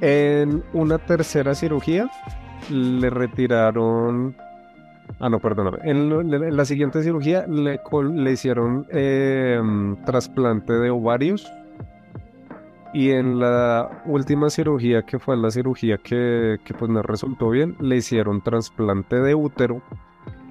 [0.00, 2.10] En una tercera cirugía
[2.70, 4.34] le retiraron
[5.20, 5.78] Ah, no, perdóname.
[5.84, 7.80] En, la siguiente cirugía le,
[8.14, 11.46] le hicieron em, trasplante de ovarios.
[12.94, 17.96] Y en la última cirugía, que fue la cirugía que, pues no resultó bien, le
[17.96, 19.82] hicieron trasplante de útero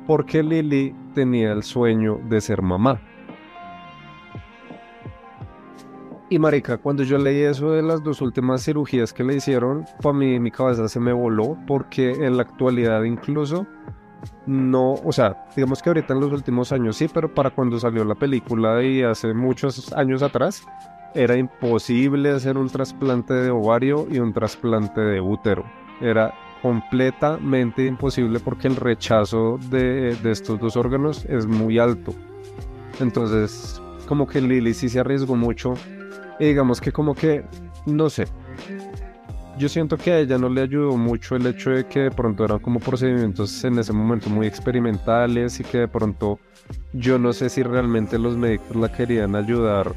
[0.06, 3.00] porque Lily tenía el sueño de ser mamá.
[6.30, 10.14] Y marica, cuando yo leí eso de las dos últimas cirugías que le hicieron, para
[10.14, 13.66] mí mi cabeza se me voló porque en la actualidad incluso
[14.46, 18.04] no, o sea, digamos que ahorita en los últimos años sí, pero para cuando salió
[18.04, 20.66] la película y hace muchos años atrás,
[21.16, 25.64] era imposible hacer un trasplante de ovario y un trasplante de útero.
[26.02, 32.14] Era completamente imposible porque el rechazo de, de estos dos órganos es muy alto.
[33.00, 35.74] Entonces, como que Lily sí se arriesgó mucho.
[36.40, 37.44] Y digamos que como que,
[37.86, 38.28] no sé,
[39.58, 42.44] yo siento que a ella no le ayudó mucho el hecho de que de pronto
[42.44, 46.40] eran como procedimientos en ese momento muy experimentales y que de pronto
[46.94, 49.94] yo no sé si realmente los médicos la querían ayudar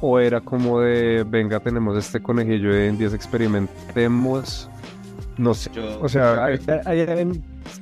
[0.00, 4.68] o era como de venga tenemos este conejillo de indias experimentemos
[5.38, 6.58] no sé o sea hay,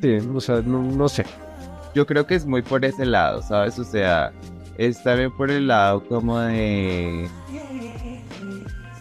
[0.00, 1.24] sí, o sea no, no sé.
[1.94, 4.32] Yo creo que es muy por ese lado sabes o sea
[4.78, 7.28] es también por el lado como de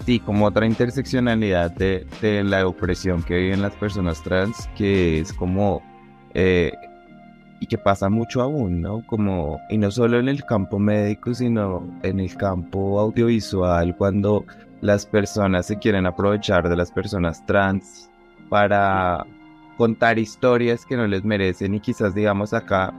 [0.05, 5.81] sí, como otra interseccionalidad de, la opresión que viven las personas trans, que es como,
[6.33, 6.71] eh,
[7.61, 9.05] y que pasa mucho aún, ¿no?
[9.05, 14.45] Como, y no solo en el campo médico, sino en el campo audiovisual, cuando
[14.81, 18.09] las personas se quieren aprovechar de las personas trans
[18.49, 19.23] para
[19.77, 22.93] contar historias que no les merecen y quizás digamos acá,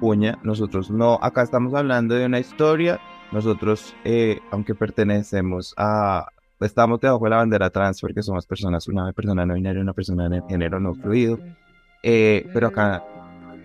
[0.00, 2.98] puña, nosotros no, acá estamos hablando de una historia
[3.32, 6.26] nosotros, eh, aunque pertenecemos a,
[6.58, 10.28] estamos debajo de la bandera trans porque somos personas, una persona no binaria, una persona
[10.30, 11.38] de género no fluido,
[12.02, 13.04] eh, pero acá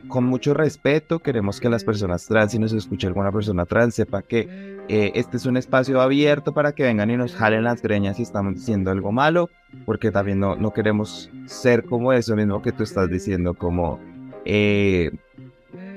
[0.08, 4.22] con mucho respeto queremos que las personas trans, si nos escucha alguna persona trans, sepa
[4.22, 8.18] que eh, este es un espacio abierto para que vengan y nos jalen las greñas
[8.18, 9.50] si estamos diciendo algo malo,
[9.86, 14.00] porque también no, no queremos ser como eso mismo que tú estás diciendo, como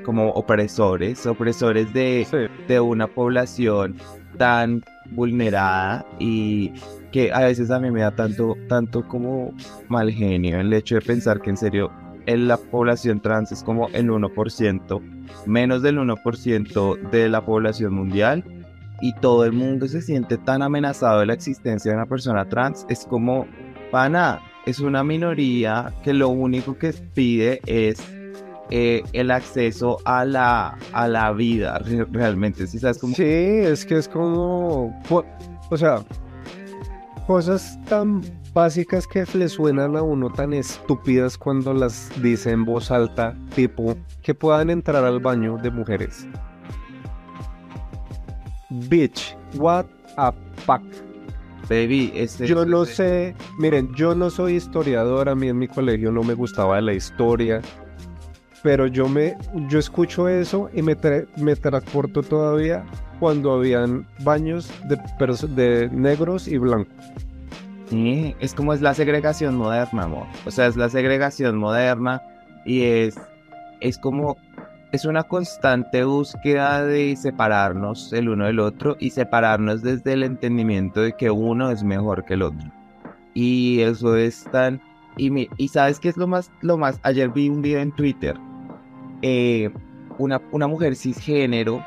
[0.05, 3.97] como opresores, opresores de, de una población
[4.38, 6.73] tan vulnerada y
[7.12, 9.53] que a veces a mí me da tanto, tanto como
[9.88, 11.90] mal genio el hecho de pensar que en serio
[12.28, 15.00] en la población trans es como el 1%,
[15.46, 18.44] menos del 1% de la población mundial
[19.00, 22.84] y todo el mundo se siente tan amenazado de la existencia de una persona trans,
[22.90, 23.46] es como,
[23.90, 27.98] pana, es una minoría que lo único que pide es
[28.70, 31.80] eh, el acceso a la, a la vida
[32.12, 32.66] realmente.
[32.66, 35.02] ¿sí, sabes sí, es que es como,
[35.70, 36.04] o sea,
[37.26, 38.20] cosas tan
[38.52, 43.96] básicas que le suenan a uno tan estúpidas cuando las dice en voz alta, tipo
[44.22, 46.26] que puedan entrar al baño de mujeres.
[48.70, 50.32] Bitch, what a
[50.66, 50.82] fuck.
[51.68, 56.10] Baby, este, yo no sé, miren, yo no soy historiador, a mí en mi colegio
[56.10, 57.60] no me gustaba la historia,
[58.62, 59.37] pero yo me
[59.68, 60.96] yo escucho eso y me,
[61.37, 62.87] me transporto todavía
[63.20, 64.96] cuando habían baños de,
[65.48, 66.94] de negros y blancos.
[67.90, 70.26] Sí, es como es la segregación moderna, amor.
[70.46, 72.22] O sea, es la segregación moderna
[72.64, 73.18] y es,
[73.80, 74.36] es como,
[74.92, 81.00] es una constante búsqueda de separarnos el uno del otro y separarnos desde el entendimiento
[81.00, 82.70] de que uno es mejor que el otro.
[83.34, 84.80] Y eso es tan...
[85.16, 88.36] Y, y sabes qué es lo más, lo más, ayer vi un video en Twitter
[89.22, 89.70] eh,
[90.18, 91.84] una, una mujer cisgénero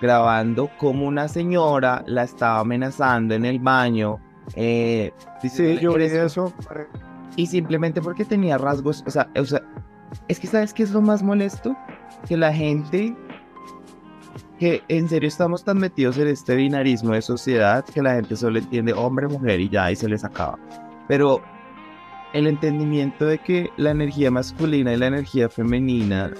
[0.00, 4.18] grabando como una señora la estaba amenazando en el baño.
[4.56, 6.52] Eh, Sí, yo vi "Eres eso.
[7.36, 9.62] y simplemente porque tenía rasgos, o sea, o sea,
[10.28, 11.76] es que sabes qué es lo más molesto,
[12.28, 13.14] que la gente,
[14.58, 18.58] que en serio estamos tan metidos en este binarismo de sociedad que la gente solo
[18.58, 20.58] entiende hombre, mujer y ya, y se les acaba.
[21.08, 21.42] Pero
[22.32, 26.30] el entendimiento de que la energía masculina y la energía femenina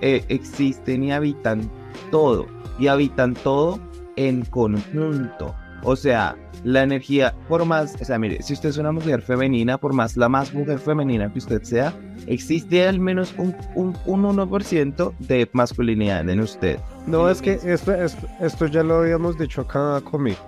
[0.00, 1.68] eh, existen y habitan
[2.10, 2.46] todo,
[2.78, 3.78] y habitan todo
[4.16, 5.54] en conjunto.
[5.82, 9.78] O sea, la energía, por más, o sea, mire, si usted es una mujer femenina,
[9.78, 11.94] por más la más mujer femenina que usted sea,
[12.26, 16.78] existe al menos un, un, un 1% de masculinidad en usted.
[17.06, 20.38] No, es que esto, esto, esto ya lo habíamos dicho acá conmigo.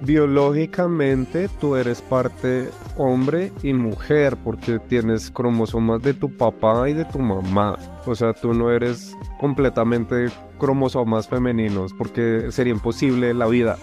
[0.00, 7.04] Biológicamente tú eres parte hombre y mujer porque tienes cromosomas de tu papá y de
[7.04, 7.78] tu mamá.
[8.04, 10.26] O sea, tú no eres completamente
[10.58, 13.78] cromosomas femeninos porque sería imposible la vida.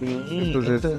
[0.00, 0.96] Entonces-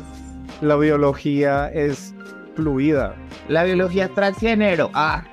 [0.62, 2.14] La biología es
[2.56, 3.16] fluida.
[3.50, 5.24] la biología transgénero, ah,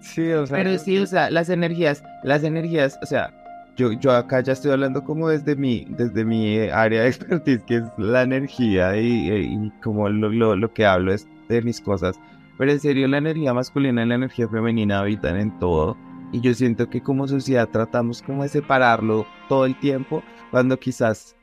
[0.00, 3.32] Sí, o sea, Pero sí, o sea, las energías, las energías, o sea,
[3.76, 7.76] yo, yo acá ya estoy hablando como desde mi, desde mi área de expertise, que
[7.76, 12.20] es la energía y, y como lo, lo, lo que hablo es de mis cosas.
[12.58, 15.96] Pero en serio, la energía masculina y la energía femenina habitan en todo.
[16.32, 21.34] Y yo siento que como sociedad tratamos como de separarlo todo el tiempo, cuando quizás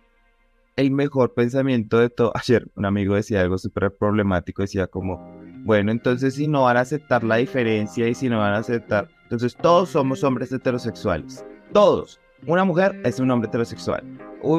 [0.81, 5.19] el mejor pensamiento de todo, ayer un amigo decía algo súper problemático, decía como,
[5.63, 9.07] bueno, entonces si no van a aceptar la diferencia y si no van a aceptar,
[9.23, 11.45] entonces todos somos hombres heterosexuales.
[11.71, 12.19] Todos.
[12.47, 14.03] Una mujer es un hombre heterosexual.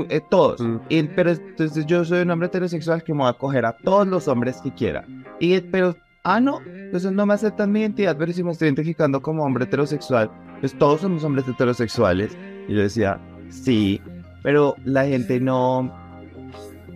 [0.08, 0.60] Eh, todos.
[0.60, 0.76] Mm.
[0.88, 4.06] Y- pero entonces yo soy un hombre heterosexual que me voy a coger a todos
[4.06, 5.04] los hombres que quiera.
[5.40, 9.20] Y pero, ah, no, entonces no me aceptan mi identidad, pero si me estoy identificando
[9.20, 12.36] como hombre heterosexual, pues todos somos hombres heterosexuales.
[12.68, 14.00] Y yo decía, sí,
[14.42, 15.92] pero la gente no...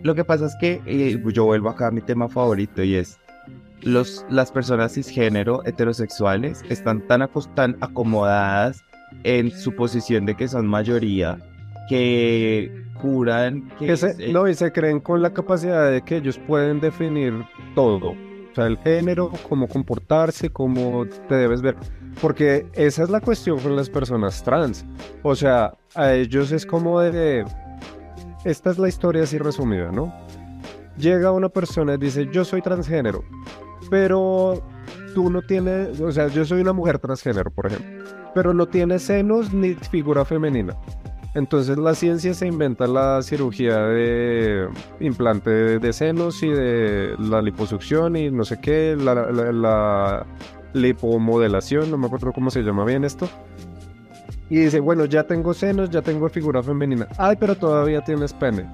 [0.03, 3.19] Lo que pasa es que eh, yo vuelvo acá a mi tema favorito y es
[3.81, 8.83] los, las personas cisgénero heterosexuales están tan, tan acomodadas
[9.23, 11.37] en su posición de que son mayoría
[11.89, 16.17] que juran que, que se- eh, no, y se creen con la capacidad de que
[16.17, 17.33] ellos pueden definir
[17.75, 18.09] todo.
[18.11, 21.75] O sea, el género, cómo comportarse, cómo te debes ver.
[22.21, 24.83] Porque esa es la cuestión con las personas trans.
[25.21, 27.45] O sea, a ellos es como de...
[28.47, 30.13] Esta es la historia así resumida, ¿no?
[30.97, 33.23] Llega una persona y dice, yo soy transgénero,
[33.89, 34.63] pero
[35.13, 39.03] tú no tienes, o sea, yo soy una mujer transgénero, por ejemplo, pero no tienes
[39.03, 40.75] senos ni figura femenina.
[41.35, 44.67] Entonces la ciencia se inventa la cirugía de
[45.01, 50.25] implante de, senos y de la liposucción y no sé qué, la, la- la
[50.73, 53.27] lipomodelación, no me acuerdo cómo se llama bien esto.
[54.49, 57.07] Y dice, bueno, ya tengo senos, ya tengo figura femenina.
[57.17, 58.65] Ay, pero todavía tienes pene.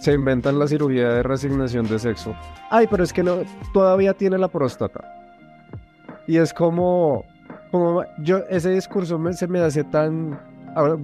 [0.00, 2.34] Se inventan la cirugía de resignación de sexo.
[2.70, 3.38] Ay, pero es que no,
[3.72, 5.00] todavía tiene la próstata.
[6.26, 7.24] Y es como,
[7.70, 10.38] como yo, ese discurso me- se me hace tan,
[10.76, 10.96] ahora,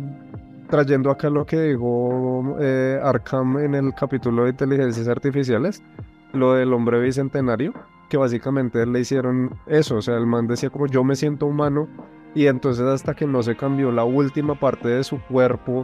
[0.70, 5.82] trayendo acá lo que dijo eh, Arkham en el capítulo de inteligencias artificiales,
[6.32, 7.72] lo del hombre bicentenario,
[8.08, 11.88] que básicamente le hicieron eso, o sea, el man decía como yo me siento humano
[12.34, 15.82] y entonces hasta que no se cambió la última parte de su cuerpo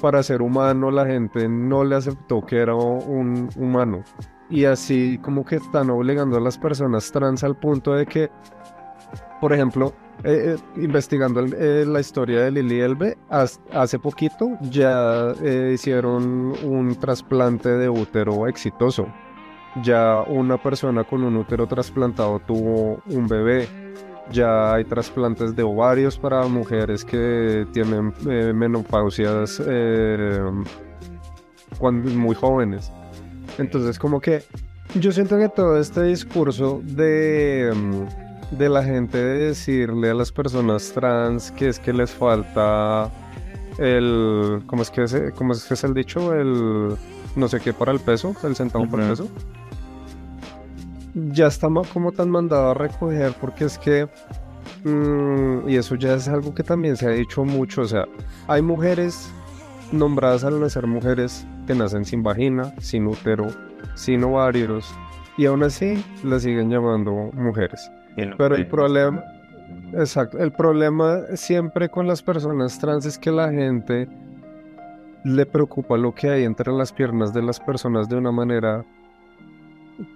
[0.00, 4.04] para ser humano, la gente no le aceptó que era un humano.
[4.48, 8.30] Y así como que están obligando a las personas trans al punto de que,
[9.40, 9.92] por ejemplo,
[10.24, 16.96] eh, eh, investigando eh, la historia de Lili Elbe, hace poquito ya eh, hicieron un
[16.98, 19.08] trasplante de útero exitoso.
[19.82, 23.68] Ya una persona con un útero trasplantado tuvo un bebé.
[24.32, 30.42] Ya hay trasplantes de ovarios para mujeres que tienen eh, menopausias eh,
[31.78, 32.92] cuando muy jóvenes.
[33.58, 34.42] Entonces, como que
[34.94, 40.32] yo siento que todo este discurso de, mm, de la gente de decirle a las
[40.32, 43.10] personas trans que es que les falta
[43.78, 44.62] el.
[44.66, 46.34] ¿Cómo es que es, cómo es, que es el dicho?
[46.34, 46.96] El.
[47.34, 49.28] No sé qué para el peso, el centavo para el peso.
[51.16, 54.06] Ya está como tan mandado a recoger porque es que.
[54.84, 57.82] mm, y eso ya es algo que también se ha dicho mucho.
[57.82, 58.06] O sea,
[58.46, 59.32] hay mujeres
[59.92, 63.46] nombradas al nacer mujeres que nacen sin vagina, sin útero,
[63.94, 64.94] sin ovarios,
[65.36, 67.90] y aún así las siguen llamando mujeres.
[68.38, 69.22] Pero el problema,
[69.92, 74.08] exacto, el problema siempre con las personas trans es que la gente
[75.24, 78.84] le preocupa lo que hay entre las piernas de las personas de una manera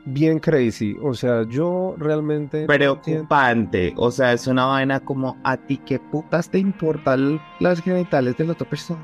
[0.04, 0.96] bien crazy.
[1.02, 2.66] O sea, yo realmente...
[2.66, 3.94] Preocupante.
[3.96, 8.44] O sea, es una vaina como a ti qué putas te importan las genitales de
[8.44, 9.00] la otra persona.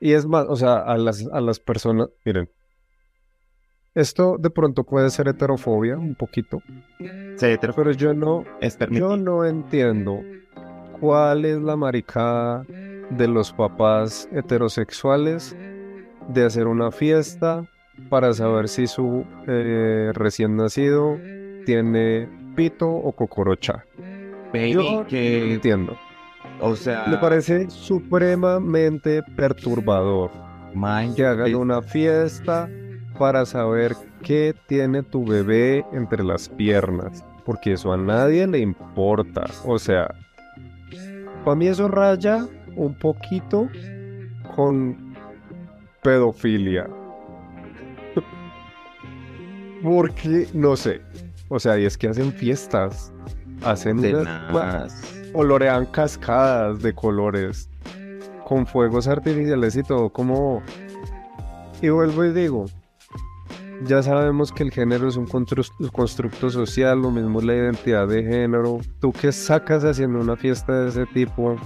[0.00, 2.50] Y es más, o sea, a las, a las personas, miren,
[3.94, 6.60] esto de pronto puede ser heterofobia un poquito.
[7.36, 8.44] Sí, pero yo no,
[8.90, 10.20] yo no entiendo
[11.00, 12.64] cuál es la maricada
[13.10, 15.56] de los papás heterosexuales
[16.28, 17.68] de hacer una fiesta
[18.08, 21.18] para saber si su eh, recién nacido
[21.66, 23.84] tiene pito o cocorocha.
[24.52, 25.96] Yo que entiendo.
[26.60, 30.30] O sea, me parece supremamente perturbador
[31.16, 32.68] que hagan una fiesta
[33.18, 39.44] para saber qué tiene tu bebé entre las piernas, porque eso a nadie le importa.
[39.64, 40.12] O sea,
[41.44, 43.68] para mí eso raya un poquito
[44.54, 45.14] con
[46.02, 46.88] pedofilia.
[49.84, 51.02] Porque, no sé,
[51.48, 53.12] o sea, y es que hacen fiestas,
[53.62, 54.02] hacen...
[55.34, 57.68] Olorean cascadas de colores,
[58.46, 60.62] con fuegos artificiales y todo, como...
[61.82, 62.64] Y vuelvo y digo,
[63.84, 68.78] ya sabemos que el género es un constructo social, lo mismo la identidad de género.
[69.00, 71.56] ¿Tú qué sacas haciendo una fiesta de ese tipo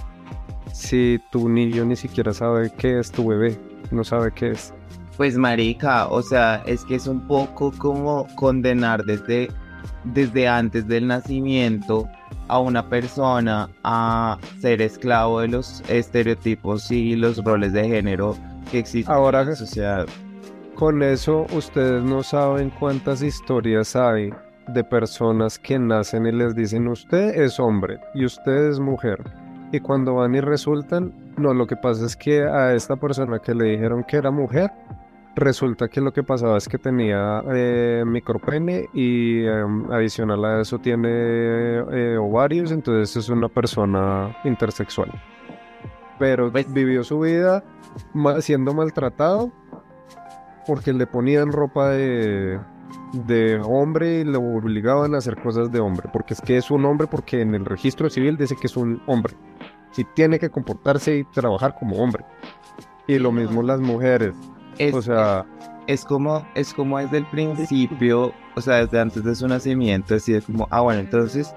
[0.72, 3.56] si tu niño ni siquiera sabe qué es tu bebé?
[3.92, 4.74] No sabe qué es.
[5.18, 9.48] Pues marica, o sea, es que es un poco como condenar desde,
[10.04, 12.08] desde antes del nacimiento
[12.46, 18.36] a una persona a ser esclavo de los estereotipos y los roles de género
[18.70, 20.06] que existen Ahora, en la sociedad.
[20.76, 24.30] Con eso ustedes no saben cuántas historias hay
[24.68, 29.20] de personas que nacen y les dicen usted es hombre y usted es mujer.
[29.72, 33.52] Y cuando van y resultan, no, lo que pasa es que a esta persona que
[33.52, 34.70] le dijeron que era mujer,
[35.38, 40.78] resulta que lo que pasaba es que tenía eh, micropene y em, adicional a eso
[40.78, 45.10] tiene eh, ovarios, entonces es una persona intersexual.
[46.18, 47.62] Pero pues vivió su vida
[48.40, 49.52] siendo maltratado
[50.66, 52.58] porque le ponían ropa de,
[53.12, 56.84] de hombre y le obligaban a hacer cosas de hombre, porque es que es un
[56.84, 59.34] hombre porque en el registro civil dice que es un hombre.
[59.92, 62.24] Si tiene que comportarse y trabajar como hombre.
[63.06, 64.34] Y lo mismo las mujeres.
[64.78, 65.46] Es, o sea,
[65.86, 70.32] es como es como desde el principio, o sea, desde antes de su nacimiento, así
[70.32, 71.54] de como, ah, bueno, entonces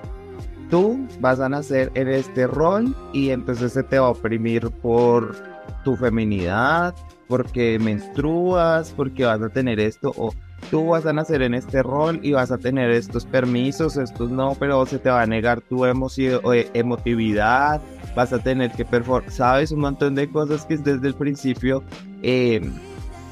[0.69, 5.35] tú vas a nacer en este rol y entonces se te va a oprimir por
[5.83, 6.95] tu feminidad,
[7.27, 10.33] porque menstruas, porque vas a tener esto, o
[10.69, 14.55] tú vas a nacer en este rol y vas a tener estos permisos, estos no,
[14.59, 15.93] pero se te va a negar tu eh,
[16.73, 17.81] emotividad,
[18.15, 21.83] vas a tener que performar, sabes, un montón de cosas que es desde el principio
[22.21, 22.73] em,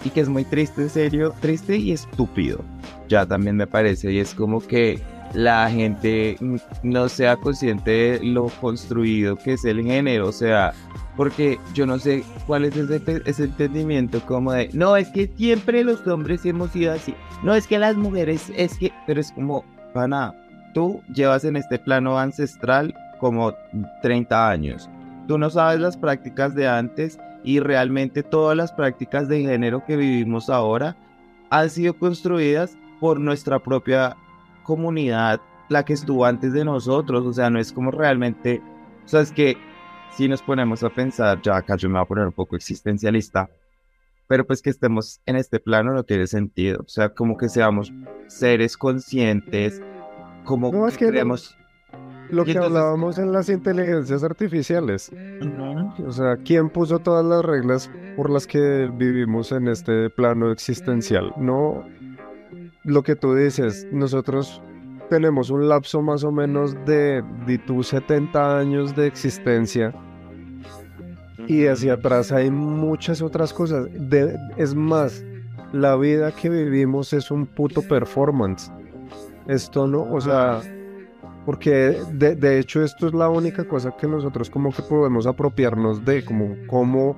[0.04, 2.64] y que es muy triste, serio, triste y estúpido,
[3.08, 5.02] ya también me parece, y es como que
[5.34, 6.38] la gente
[6.84, 10.74] no sea consciente de lo construido que es el género, o sea,
[11.16, 16.06] porque yo no sé cuál es ese, entendimiento como de, no, es que siempre los
[16.08, 20.34] hombres hemos sido así, no es que las mujeres, es que, pero es como, pana,
[20.74, 23.54] tú llevas en este plano ancestral como
[24.02, 24.90] 30 años,
[25.28, 29.96] tú no sabes las prácticas de antes y realmente todas las prácticas de género que
[29.96, 30.96] vivimos ahora
[31.50, 34.16] han sido construidas por nuestra propia
[34.64, 38.62] comunidad, la que estuvo antes de nosotros, o sea, no es como realmente,
[39.06, 39.58] o sea, es que
[40.12, 43.50] si nos ponemos a pensar, ya acá yo me voy a poner un poco existencialista,
[44.28, 46.82] pero pues que estemos en este plano no tiene sentido.
[46.86, 47.92] O sea, como que seamos
[48.28, 49.82] seres conscientes,
[50.46, 51.56] como no, es que creemos...
[52.32, 55.12] Lo, que hablábamos en las inteligencias artificiales.
[56.06, 61.34] O sea, ¿quién puso todas las reglas por las que vivimos en este plano existencial?
[61.38, 61.84] No,
[62.84, 64.62] lo que tú dices, nosotros
[65.10, 69.94] tenemos un lapso más o menos de, de tus 70 años de existencia
[71.50, 73.88] y hacia atrás hay muchas otras cosas.
[74.56, 75.26] es más,
[75.74, 78.72] la vida que vivimos es un puto performance.
[79.48, 80.62] Esto no, o sea,
[81.50, 86.06] porque de, de, hecho esto es la única cosa que nosotros como que podemos apropiarnos
[86.06, 87.16] de, como cómo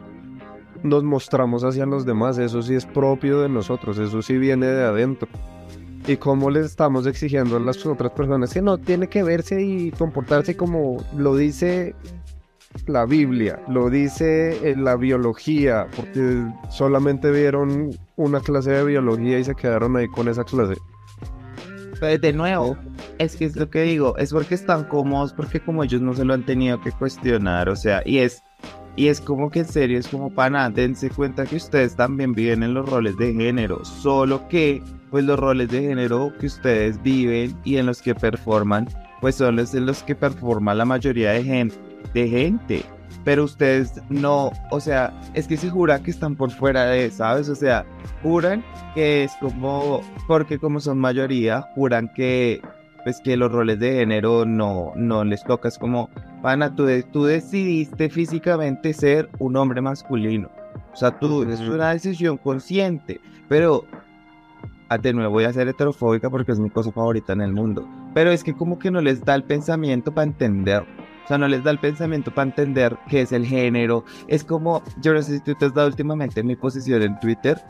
[0.83, 4.85] nos mostramos hacia los demás, eso sí es propio de nosotros, eso sí viene de
[4.85, 5.27] adentro
[6.07, 9.91] y cómo les estamos exigiendo a las otras personas que no tiene que verse y
[9.91, 11.93] comportarse como lo dice
[12.87, 19.55] la Biblia, lo dice la biología, porque solamente vieron una clase de biología y se
[19.55, 20.75] quedaron ahí con esa clase.
[22.01, 22.75] Pues de nuevo,
[23.19, 26.25] es que es lo que digo, es porque están cómodos, porque como ellos no se
[26.25, 28.41] lo han tenido que cuestionar, o sea, y es
[28.95, 32.63] Y es como que en serio, es como pana, dense cuenta que ustedes también viven
[32.63, 34.81] en los roles de género, solo que
[35.11, 38.87] pues los roles de género que ustedes viven y en los que performan,
[39.21, 41.75] pues son los en los que performa la mayoría de gente,
[42.15, 42.83] de gente.
[43.23, 47.49] Pero ustedes no, o sea, es que se jura que están por fuera de, ¿sabes?
[47.49, 47.85] O sea,
[48.23, 48.63] juran
[48.95, 52.61] que es como, porque como son mayoría, juran que
[53.03, 55.67] pues que los roles de género no, no les toca.
[55.67, 56.09] Es como,
[56.41, 60.49] pana, tú, tú decidiste físicamente ser un hombre masculino.
[60.93, 63.19] O sea, tú, es una decisión consciente.
[63.47, 63.85] Pero,
[64.89, 67.87] ah, de nuevo, voy a ser heterofóbica porque es mi cosa favorita en el mundo.
[68.13, 70.85] Pero es que como que no les da el pensamiento para entender.
[71.23, 74.03] O sea, no les da el pensamiento para entender qué es el género.
[74.27, 77.61] Es como, yo no sé si tú te has dado últimamente mi posición en Twitter,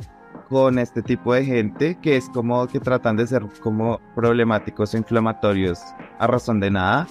[0.52, 4.97] con este tipo de gente que es como que tratan de ser como problemáticos e
[4.97, 5.80] inflamatorios
[6.20, 7.08] a razón de nada.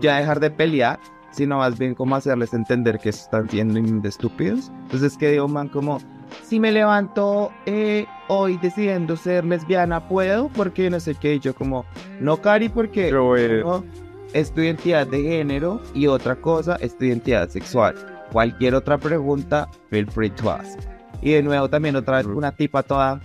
[0.00, 0.98] Ya dejar de pelear,
[1.30, 4.70] sino más bien como hacerles entender que están siendo estúpidos.
[4.82, 5.98] Entonces que digo, man, como,
[6.42, 11.54] si me levanto eh, hoy decidiendo ser lesbiana, puedo, porque no sé qué, y yo
[11.54, 11.84] como,
[12.20, 13.82] no, Cari, porque no,
[14.32, 17.94] es tu identidad de género y otra cosa es tu identidad sexual.
[18.32, 20.78] Cualquier otra pregunta, feel free to ask.
[21.22, 23.20] Y de nuevo también otra vez una tipa toda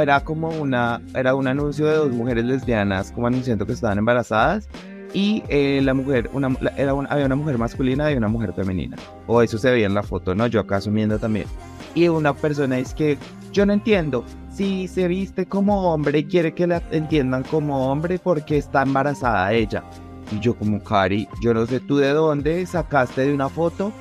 [0.00, 4.68] era como una era un anuncio de dos mujeres lesbianas como anunciando que estaban embarazadas
[5.12, 8.96] y eh, la mujer una, era había una mujer masculina y una mujer femenina
[9.26, 11.46] o eso se veía en la foto no yo acá asumiendo también
[11.94, 13.18] y una persona es que
[13.52, 18.58] yo no entiendo si se viste como hombre quiere que la entiendan como hombre porque
[18.58, 19.84] está embarazada ella
[20.32, 23.92] y yo como Cari yo no sé tú de dónde sacaste de una foto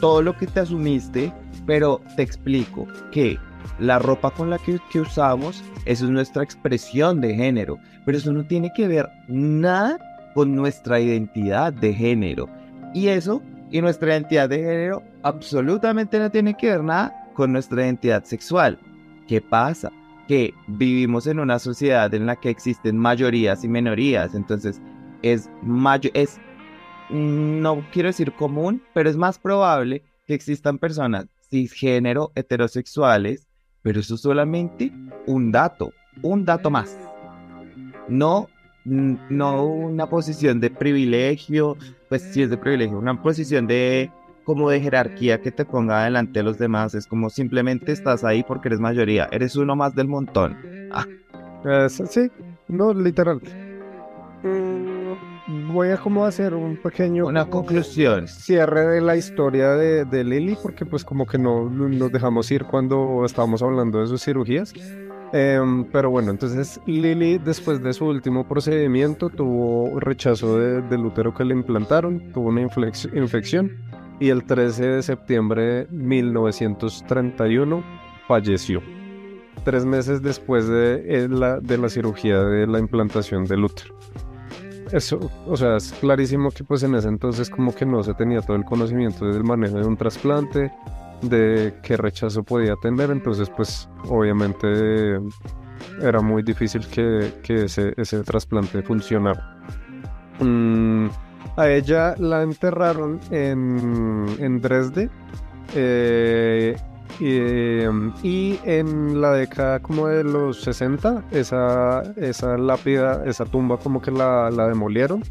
[0.00, 1.32] todo lo que te asumiste
[1.66, 3.38] pero te explico que
[3.78, 8.44] la ropa con la que, usamos, eso es nuestra expresión de género, pero eso no
[8.44, 9.98] tiene que ver nada
[10.34, 12.48] con nuestra identidad de género.
[12.94, 17.84] Y eso, y nuestra identidad de género, absolutamente no tiene que ver nada con nuestra
[17.84, 18.78] identidad sexual.
[19.26, 19.92] ¿Qué pasa?
[20.28, 24.80] Que vivimos en una sociedad en la que existen mayorías y minorías, entonces
[25.22, 25.50] es,
[26.14, 26.40] es
[27.10, 33.46] no quiero decir común, pero es más probable que existan personas cisgénero, heterosexuales,
[33.82, 34.92] pero eso es solamente
[35.26, 35.92] un dato,
[36.22, 36.98] un dato más.
[38.08, 38.48] No,
[38.84, 41.76] no una posición de privilegio,
[42.08, 44.10] pues sí es de privilegio, una posición de
[44.44, 48.44] como de jerarquía que te ponga delante de los demás, es como simplemente estás ahí
[48.44, 50.56] porque eres mayoría, eres uno más del montón.
[50.92, 51.04] Ah.
[51.88, 52.30] sí,
[52.68, 53.40] no, literal.
[54.44, 60.24] Mm, voy a como hacer un pequeño una conclusión cierre de la historia de, de,
[60.24, 64.72] Lily porque pues como que no nos dejamos ir cuando estábamos hablando de sus cirugías
[65.32, 71.44] em, pero bueno entonces Lily después de su último procedimiento tuvo rechazo del útero que
[71.44, 73.72] le implantaron tuvo una infección
[74.18, 77.84] y el 13 de septiembre de 1931
[78.28, 78.82] falleció
[79.66, 83.96] tres meses después de eh, la, de la cirugía de la implantación del útero.
[84.92, 88.40] Eso, o sea, es clarísimo que pues en ese entonces como que no se tenía
[88.40, 90.70] todo el conocimiento del manejo de un trasplante,
[91.22, 95.20] de qué rechazo podía tener, entonces pues obviamente
[96.00, 99.56] era muy difícil que, ese, ese trasplante funcionara.
[100.40, 101.08] Mm,
[101.56, 105.10] a ella la enterraron en, en Dresde.
[105.74, 106.76] Eh,
[107.20, 114.10] y, en la década como de los 60, esa, esa lápida, esa tumba como que
[114.10, 115.22] la, la demolieron.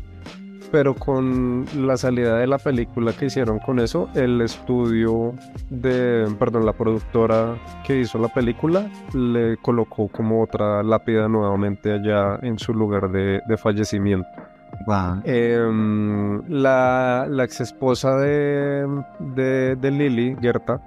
[0.76, 5.34] Pero con la salida de la película que hicieron con eso, el estudio
[5.70, 7.56] de, perdón, la productora
[7.86, 13.40] que hizo la película le colocó como otra lápida nuevamente allá en su lugar de,
[13.48, 14.28] de fallecimiento.
[15.24, 18.86] Em, la, la ex esposa de,
[19.34, 20.82] de, de Lily, Gerta,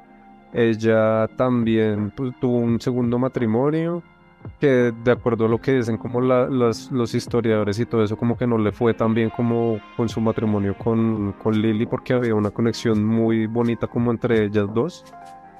[0.52, 4.02] ella también pues, tuvo un segundo matrimonio
[4.60, 8.46] que de acuerdo a lo que dicen como los, historiadores y todo eso, como que
[8.46, 12.50] no le fue tan bien como con su matrimonio con, con Lily porque había una
[12.50, 15.04] conexión muy bonita como entre ellas dos.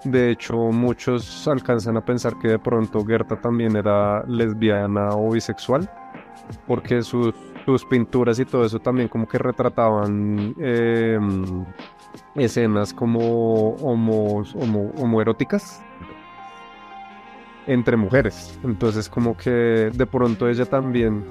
[0.04, 5.90] De hecho, muchos alcanzan a pensar que de pronto Gerta también era lesbiana o bisexual,
[6.68, 11.18] porque sus, sus pinturas y todo eso también como que retrataban eh,
[12.36, 14.44] escenas como homo,
[14.96, 15.82] homoeróticas
[17.68, 18.58] entre mujeres.
[18.64, 21.24] Entonces como que de pronto ella también,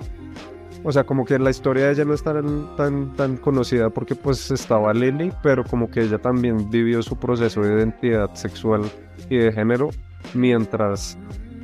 [0.83, 4.15] o sea, como que la historia de ella no es tan, tan, tan conocida porque
[4.15, 8.83] pues estaba Lily, pero como que ella también vivió su proceso de identidad sexual
[9.29, 9.89] y de género
[10.33, 11.17] mientras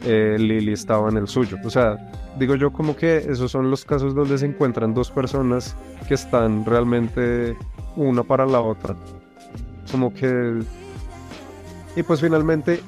[0.03, 1.57] eh, Lily estaba en el suyo.
[1.63, 1.97] O sea,
[2.37, 6.65] digo yo como que esos son los casos donde se encuentran dos personas que están
[6.65, 7.55] realmente
[7.95, 8.95] una para la otra
[9.93, 10.59] como que...
[11.95, 12.81] Y pues finalmente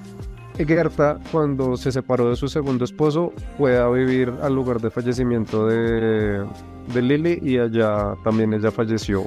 [0.58, 5.68] Gerta, cuando se separó de su segundo esposo, fue a vivir al lugar de fallecimiento
[5.68, 6.46] de,
[6.94, 9.26] de Lily y allá también ella falleció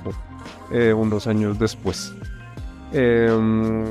[0.73, 2.15] eh, unos años después.
[2.93, 3.85] Em,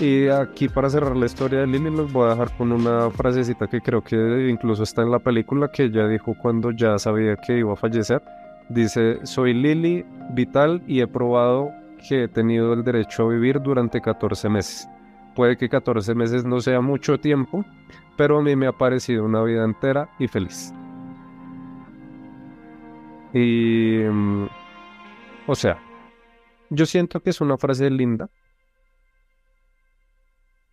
[0.00, 3.66] y aquí para cerrar la historia de Lily los voy a dejar con una frasecita
[3.66, 7.58] que creo que incluso está en la película que ella dijo cuando ya sabía que
[7.58, 8.22] iba a fallecer.
[8.70, 11.70] Dice, soy Lily, vital y he probado
[12.08, 14.88] que he tenido el derecho a vivir durante 14 meses.
[15.36, 17.64] Puede que 14 meses no sea mucho tiempo,
[18.16, 20.72] pero a mí me ha parecido una vida entera y feliz.
[23.34, 23.98] Y...
[24.10, 24.48] Mm,
[25.46, 25.78] o sea,
[26.70, 28.30] yo siento que es una frase linda,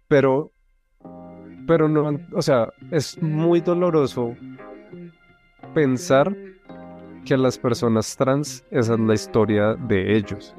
[0.07, 0.51] pero...
[1.67, 4.35] Pero no, o sea, es muy doloroso
[5.73, 6.35] pensar
[7.25, 10.53] que las personas trans esa es la historia de ellos.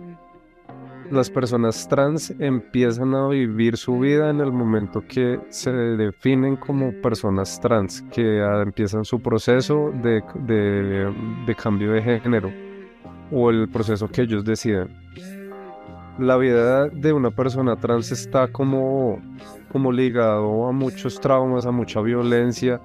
[1.11, 6.93] Las personas trans empiezan a vivir su vida en el momento que se definen como
[7.03, 10.23] personas trans, que empiezan su proceso de,
[11.47, 12.51] de cambio de género
[13.31, 14.89] o el proceso que ellos deciden.
[16.19, 19.21] La vida de una persona trans está como,
[19.73, 22.81] como ligado a muchos traumas, a mucha violencia,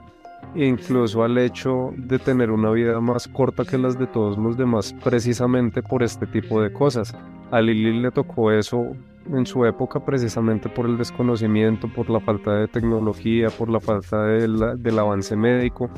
[0.55, 4.95] incluso al hecho de tener una vida más corta que las de todos los demás,
[5.03, 7.15] precisamente por este tipo de cosas.
[7.51, 8.91] A Lili le tocó eso
[9.31, 14.23] en su época precisamente por el desconocimiento, por la falta de tecnología, por la falta
[14.23, 15.89] del avance médico.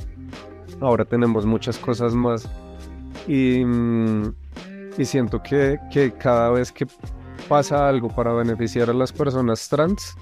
[0.79, 2.49] Ahora tenemos muchas cosas más
[3.27, 4.33] y, mm,
[5.03, 5.79] siento que
[6.19, 6.85] cada vez que
[7.47, 10.15] pasa algo para beneficiar a las personas trans,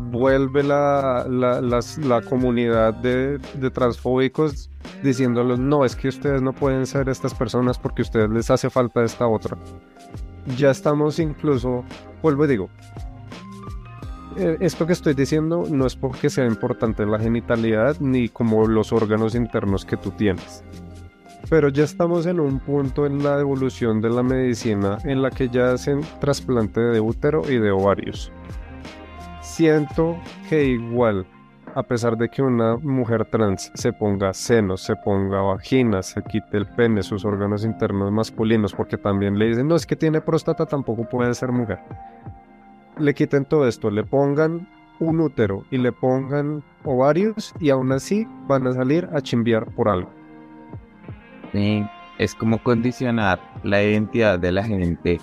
[0.00, 4.70] vuelve la, la, comunidad de, de, transfóbicos
[5.02, 8.70] diciéndoles, no, es que ustedes no pueden ser estas personas porque a ustedes les hace
[8.70, 9.56] falta esta otra.
[10.56, 11.84] Ya estamos incluso,
[12.22, 12.70] vuelvo y digo,
[14.36, 18.92] eh, esto que estoy diciendo no es porque sea importante la genitalidad ni como los
[18.92, 20.64] órganos internos que tú tienes.
[21.48, 25.48] Pero ya estamos en un punto en la evolución de la medicina en la que
[25.48, 28.32] ya hacen trasplante de útero y de ovarios
[29.50, 30.16] siento
[30.48, 31.26] que igual,
[31.74, 36.56] a pesar de que una mujer trans se ponga senos, se ponga vagina, se quite
[36.56, 40.66] el pene, sus órganos internos masculinos, porque también le dicen, no, es que tiene próstata,
[40.66, 41.80] tampoco puede ser mujer.
[42.98, 44.68] Le quiten todo esto, le pongan
[45.00, 49.88] un útero y le pongan ovarios y aún así van a salir a chimbear por
[49.88, 50.10] algo.
[51.52, 51.84] Sí,
[52.18, 55.18] es como condicionar la identidad de la gente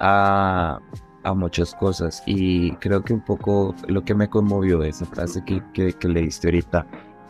[0.00, 0.80] a
[1.22, 5.44] a muchas cosas y creo que un poco lo que me conmovió de esa frase
[5.44, 6.86] que, que, leíste ahorita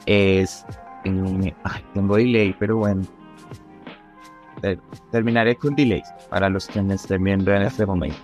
[0.07, 0.64] es,
[1.05, 1.55] eh,
[1.95, 3.03] tengo delay, pero bueno,
[4.62, 4.78] eh,
[5.11, 8.18] terminaré con delay para los que me estén viendo en este momento,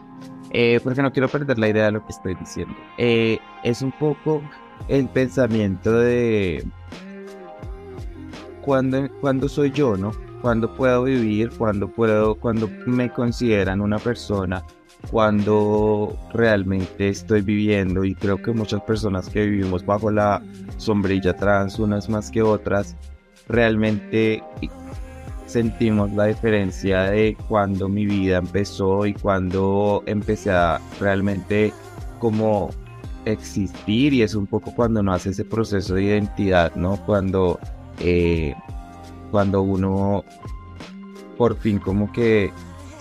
[0.51, 2.75] eh, porque no quiero perder la idea de lo que estoy diciendo.
[2.99, 4.43] es un poco
[4.89, 6.65] el pensamiento de
[8.63, 10.13] cuando, cuando soy yo, ¿no?
[10.43, 14.63] Cuando puedo vivir, cuando puedo, cuando me consideran una persona
[15.11, 20.43] cuando realmente estoy viviendo y creo que muchas personas que vivimos bajo la
[20.79, 22.97] sombrilla trans, unas más que otras,
[23.49, 24.43] realmente
[25.47, 31.73] sentimos la diferencia de cuando mi vida empezó y cuando empecé a realmente
[32.19, 32.71] como
[33.25, 36.97] existir y es un poco cuando no hace ese proceso de identidad, ¿no?
[37.07, 37.59] Cuando,
[38.01, 38.55] eh,
[39.31, 40.25] cuando uno
[41.37, 42.51] por fin como que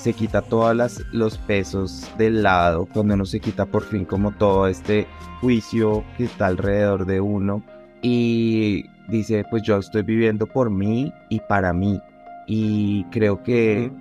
[0.05, 4.67] se quita todos los pesos del lado, cuando uno se quita por fin como todo
[4.67, 5.07] este
[5.41, 7.63] juicio que está alrededor de uno
[8.03, 11.99] y dice, pues yo estoy viviendo por mí y para mí.
[12.45, 13.91] Y creo que,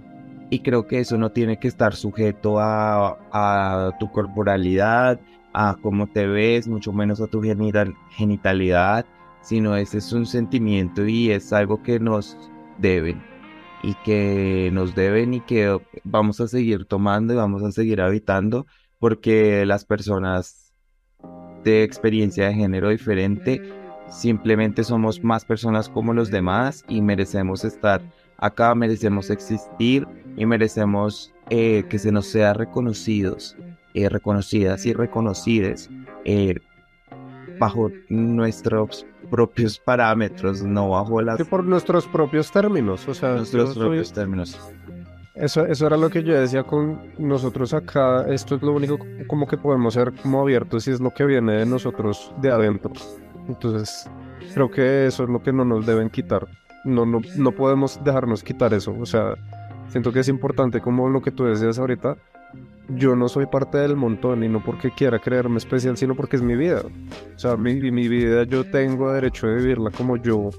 [0.50, 5.18] y creo que eso no tiene que estar sujeto a, a tu corporalidad,
[5.54, 9.06] a cómo te ves, mucho menos a tu genital, genitalidad,
[9.40, 12.36] sino ese es un sentimiento y es algo que nos
[12.76, 13.33] deben
[13.84, 18.66] y que nos deben y que vamos a seguir tomando y vamos a seguir habitando
[18.98, 20.72] porque las personas
[21.64, 23.60] de experiencia de género diferente
[24.08, 28.02] simplemente somos más personas como los demás y merecemos estar
[28.38, 30.06] acá, merecemos existir
[30.36, 33.56] y merecemos eh, que se nos sea reconocidos,
[33.92, 35.90] eh, reconocidas y reconocides
[36.24, 36.56] eh,
[37.58, 41.42] bajo nuestros propios parámetros, no bajo las...
[41.44, 43.34] por nuestros propios términos, o sea...
[43.34, 44.58] Nuestros propios términos.
[45.34, 49.48] Eso, eso era lo que yo decía con nosotros acá, esto es lo único como
[49.48, 52.92] que podemos ser como abiertos y es lo que viene de nosotros de adentro.
[53.48, 54.08] Entonces,
[54.54, 56.46] creo que eso es lo que no nos deben quitar.
[56.84, 58.94] No, no, no podemos dejarnos quitar eso.
[59.00, 59.34] O sea,
[59.88, 62.16] siento que es importante como lo que tú decías ahorita,
[62.88, 66.42] yo no soy parte del montón y no porque quiera creerme especial, sino porque es
[66.42, 66.82] mi vida.
[67.34, 70.50] O sea, mi, mi vida yo tengo derecho de vivirla como yo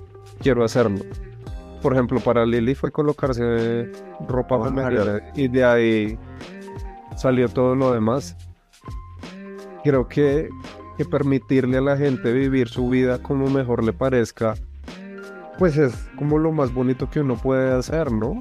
[0.41, 0.99] quiero hacerlo.
[1.81, 3.91] Por ejemplo, para Lily fue colocarse
[4.27, 6.19] ropa femenina y de ahí
[7.15, 8.35] salió todo lo demás.
[9.83, 10.49] Creo que,
[10.97, 14.55] que permitirle a la gente vivir su vida como mejor le parezca,
[15.59, 18.39] pues es como lo más bonito que uno puede hacer, ¿no?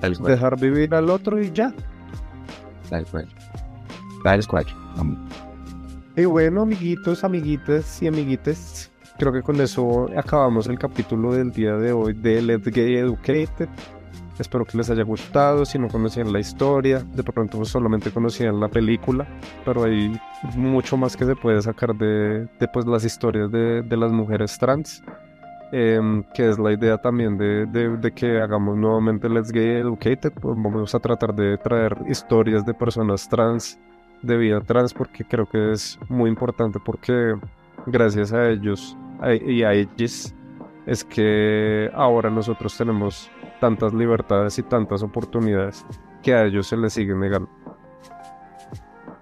[0.00, 1.74] Dejar vivir al otro y ya.
[2.90, 3.28] Tal cual.
[4.24, 4.66] Tal cual.
[6.16, 11.76] Y bueno, amiguitos, amiguites y amiguites, creo que con eso acabamos el capítulo del día
[11.76, 13.68] de hoy de Let's Get Educated.
[14.38, 15.64] Espero que les haya gustado.
[15.64, 19.26] Si no conocían la historia, de pronto solamente conocían la película,
[19.64, 20.18] pero hay
[20.56, 24.58] mucho más que se puede sacar de, de pues, las historias de, de las mujeres
[24.58, 25.02] trans.
[25.72, 30.32] Em, que es la idea también de, de, que hagamos nuevamente Let's Get Educated.
[30.32, 33.78] Pues vamos a tratar de traer historias de personas trans,
[34.22, 37.36] de vida trans, porque creo que es muy importante, porque
[37.86, 38.96] gracias a ellos
[39.46, 40.34] y a ellos
[40.86, 45.86] es que ahora nosotros tenemos tantas libertades y tantas oportunidades
[46.22, 47.48] que a ellos se les sigue negando.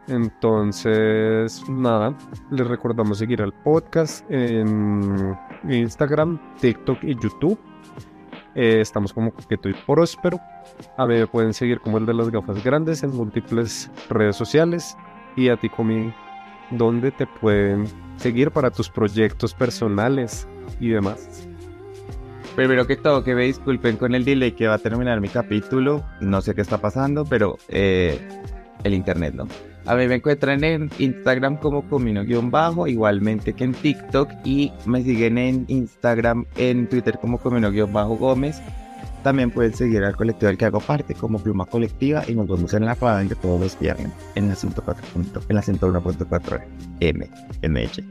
[0.08, 2.16] Entonces, nada,
[2.50, 5.36] les recordamos seguir al podcast en
[5.68, 7.58] Instagram, TikTok y YouTube.
[8.54, 10.40] Eh, estamos como Coqueto y Próspero.
[10.96, 14.96] A mí me pueden seguir como el de las gafas grandes en múltiples redes sociales.
[15.36, 16.12] Y a ti, Comi,
[16.70, 17.86] ¿dónde te pueden
[18.16, 20.48] seguir para tus proyectos personales
[20.80, 21.46] y demás?
[22.56, 26.02] Primero que todo, que me disculpen con el delay que va a terminar mi capítulo.
[26.20, 28.18] No sé qué está pasando, pero eh,
[28.82, 29.46] el internet no.
[29.88, 35.38] A mí me encuentran en Instagram como comino-bajo, igualmente que en TikTok y me siguen
[35.38, 38.60] en Instagram, en Twitter como comino-gómez.
[39.22, 42.74] También pueden seguir al colectivo del que hago parte como Pluma Colectiva y nos vemos
[42.74, 45.04] en la de todos los viernes en la 104.
[45.48, 46.62] En la 101.4
[47.00, 47.30] M,
[47.62, 48.04] MH.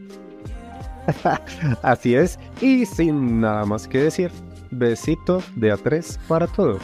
[1.84, 4.32] Así es, y sin nada más que decir,
[4.72, 6.82] besito de A3 para todos.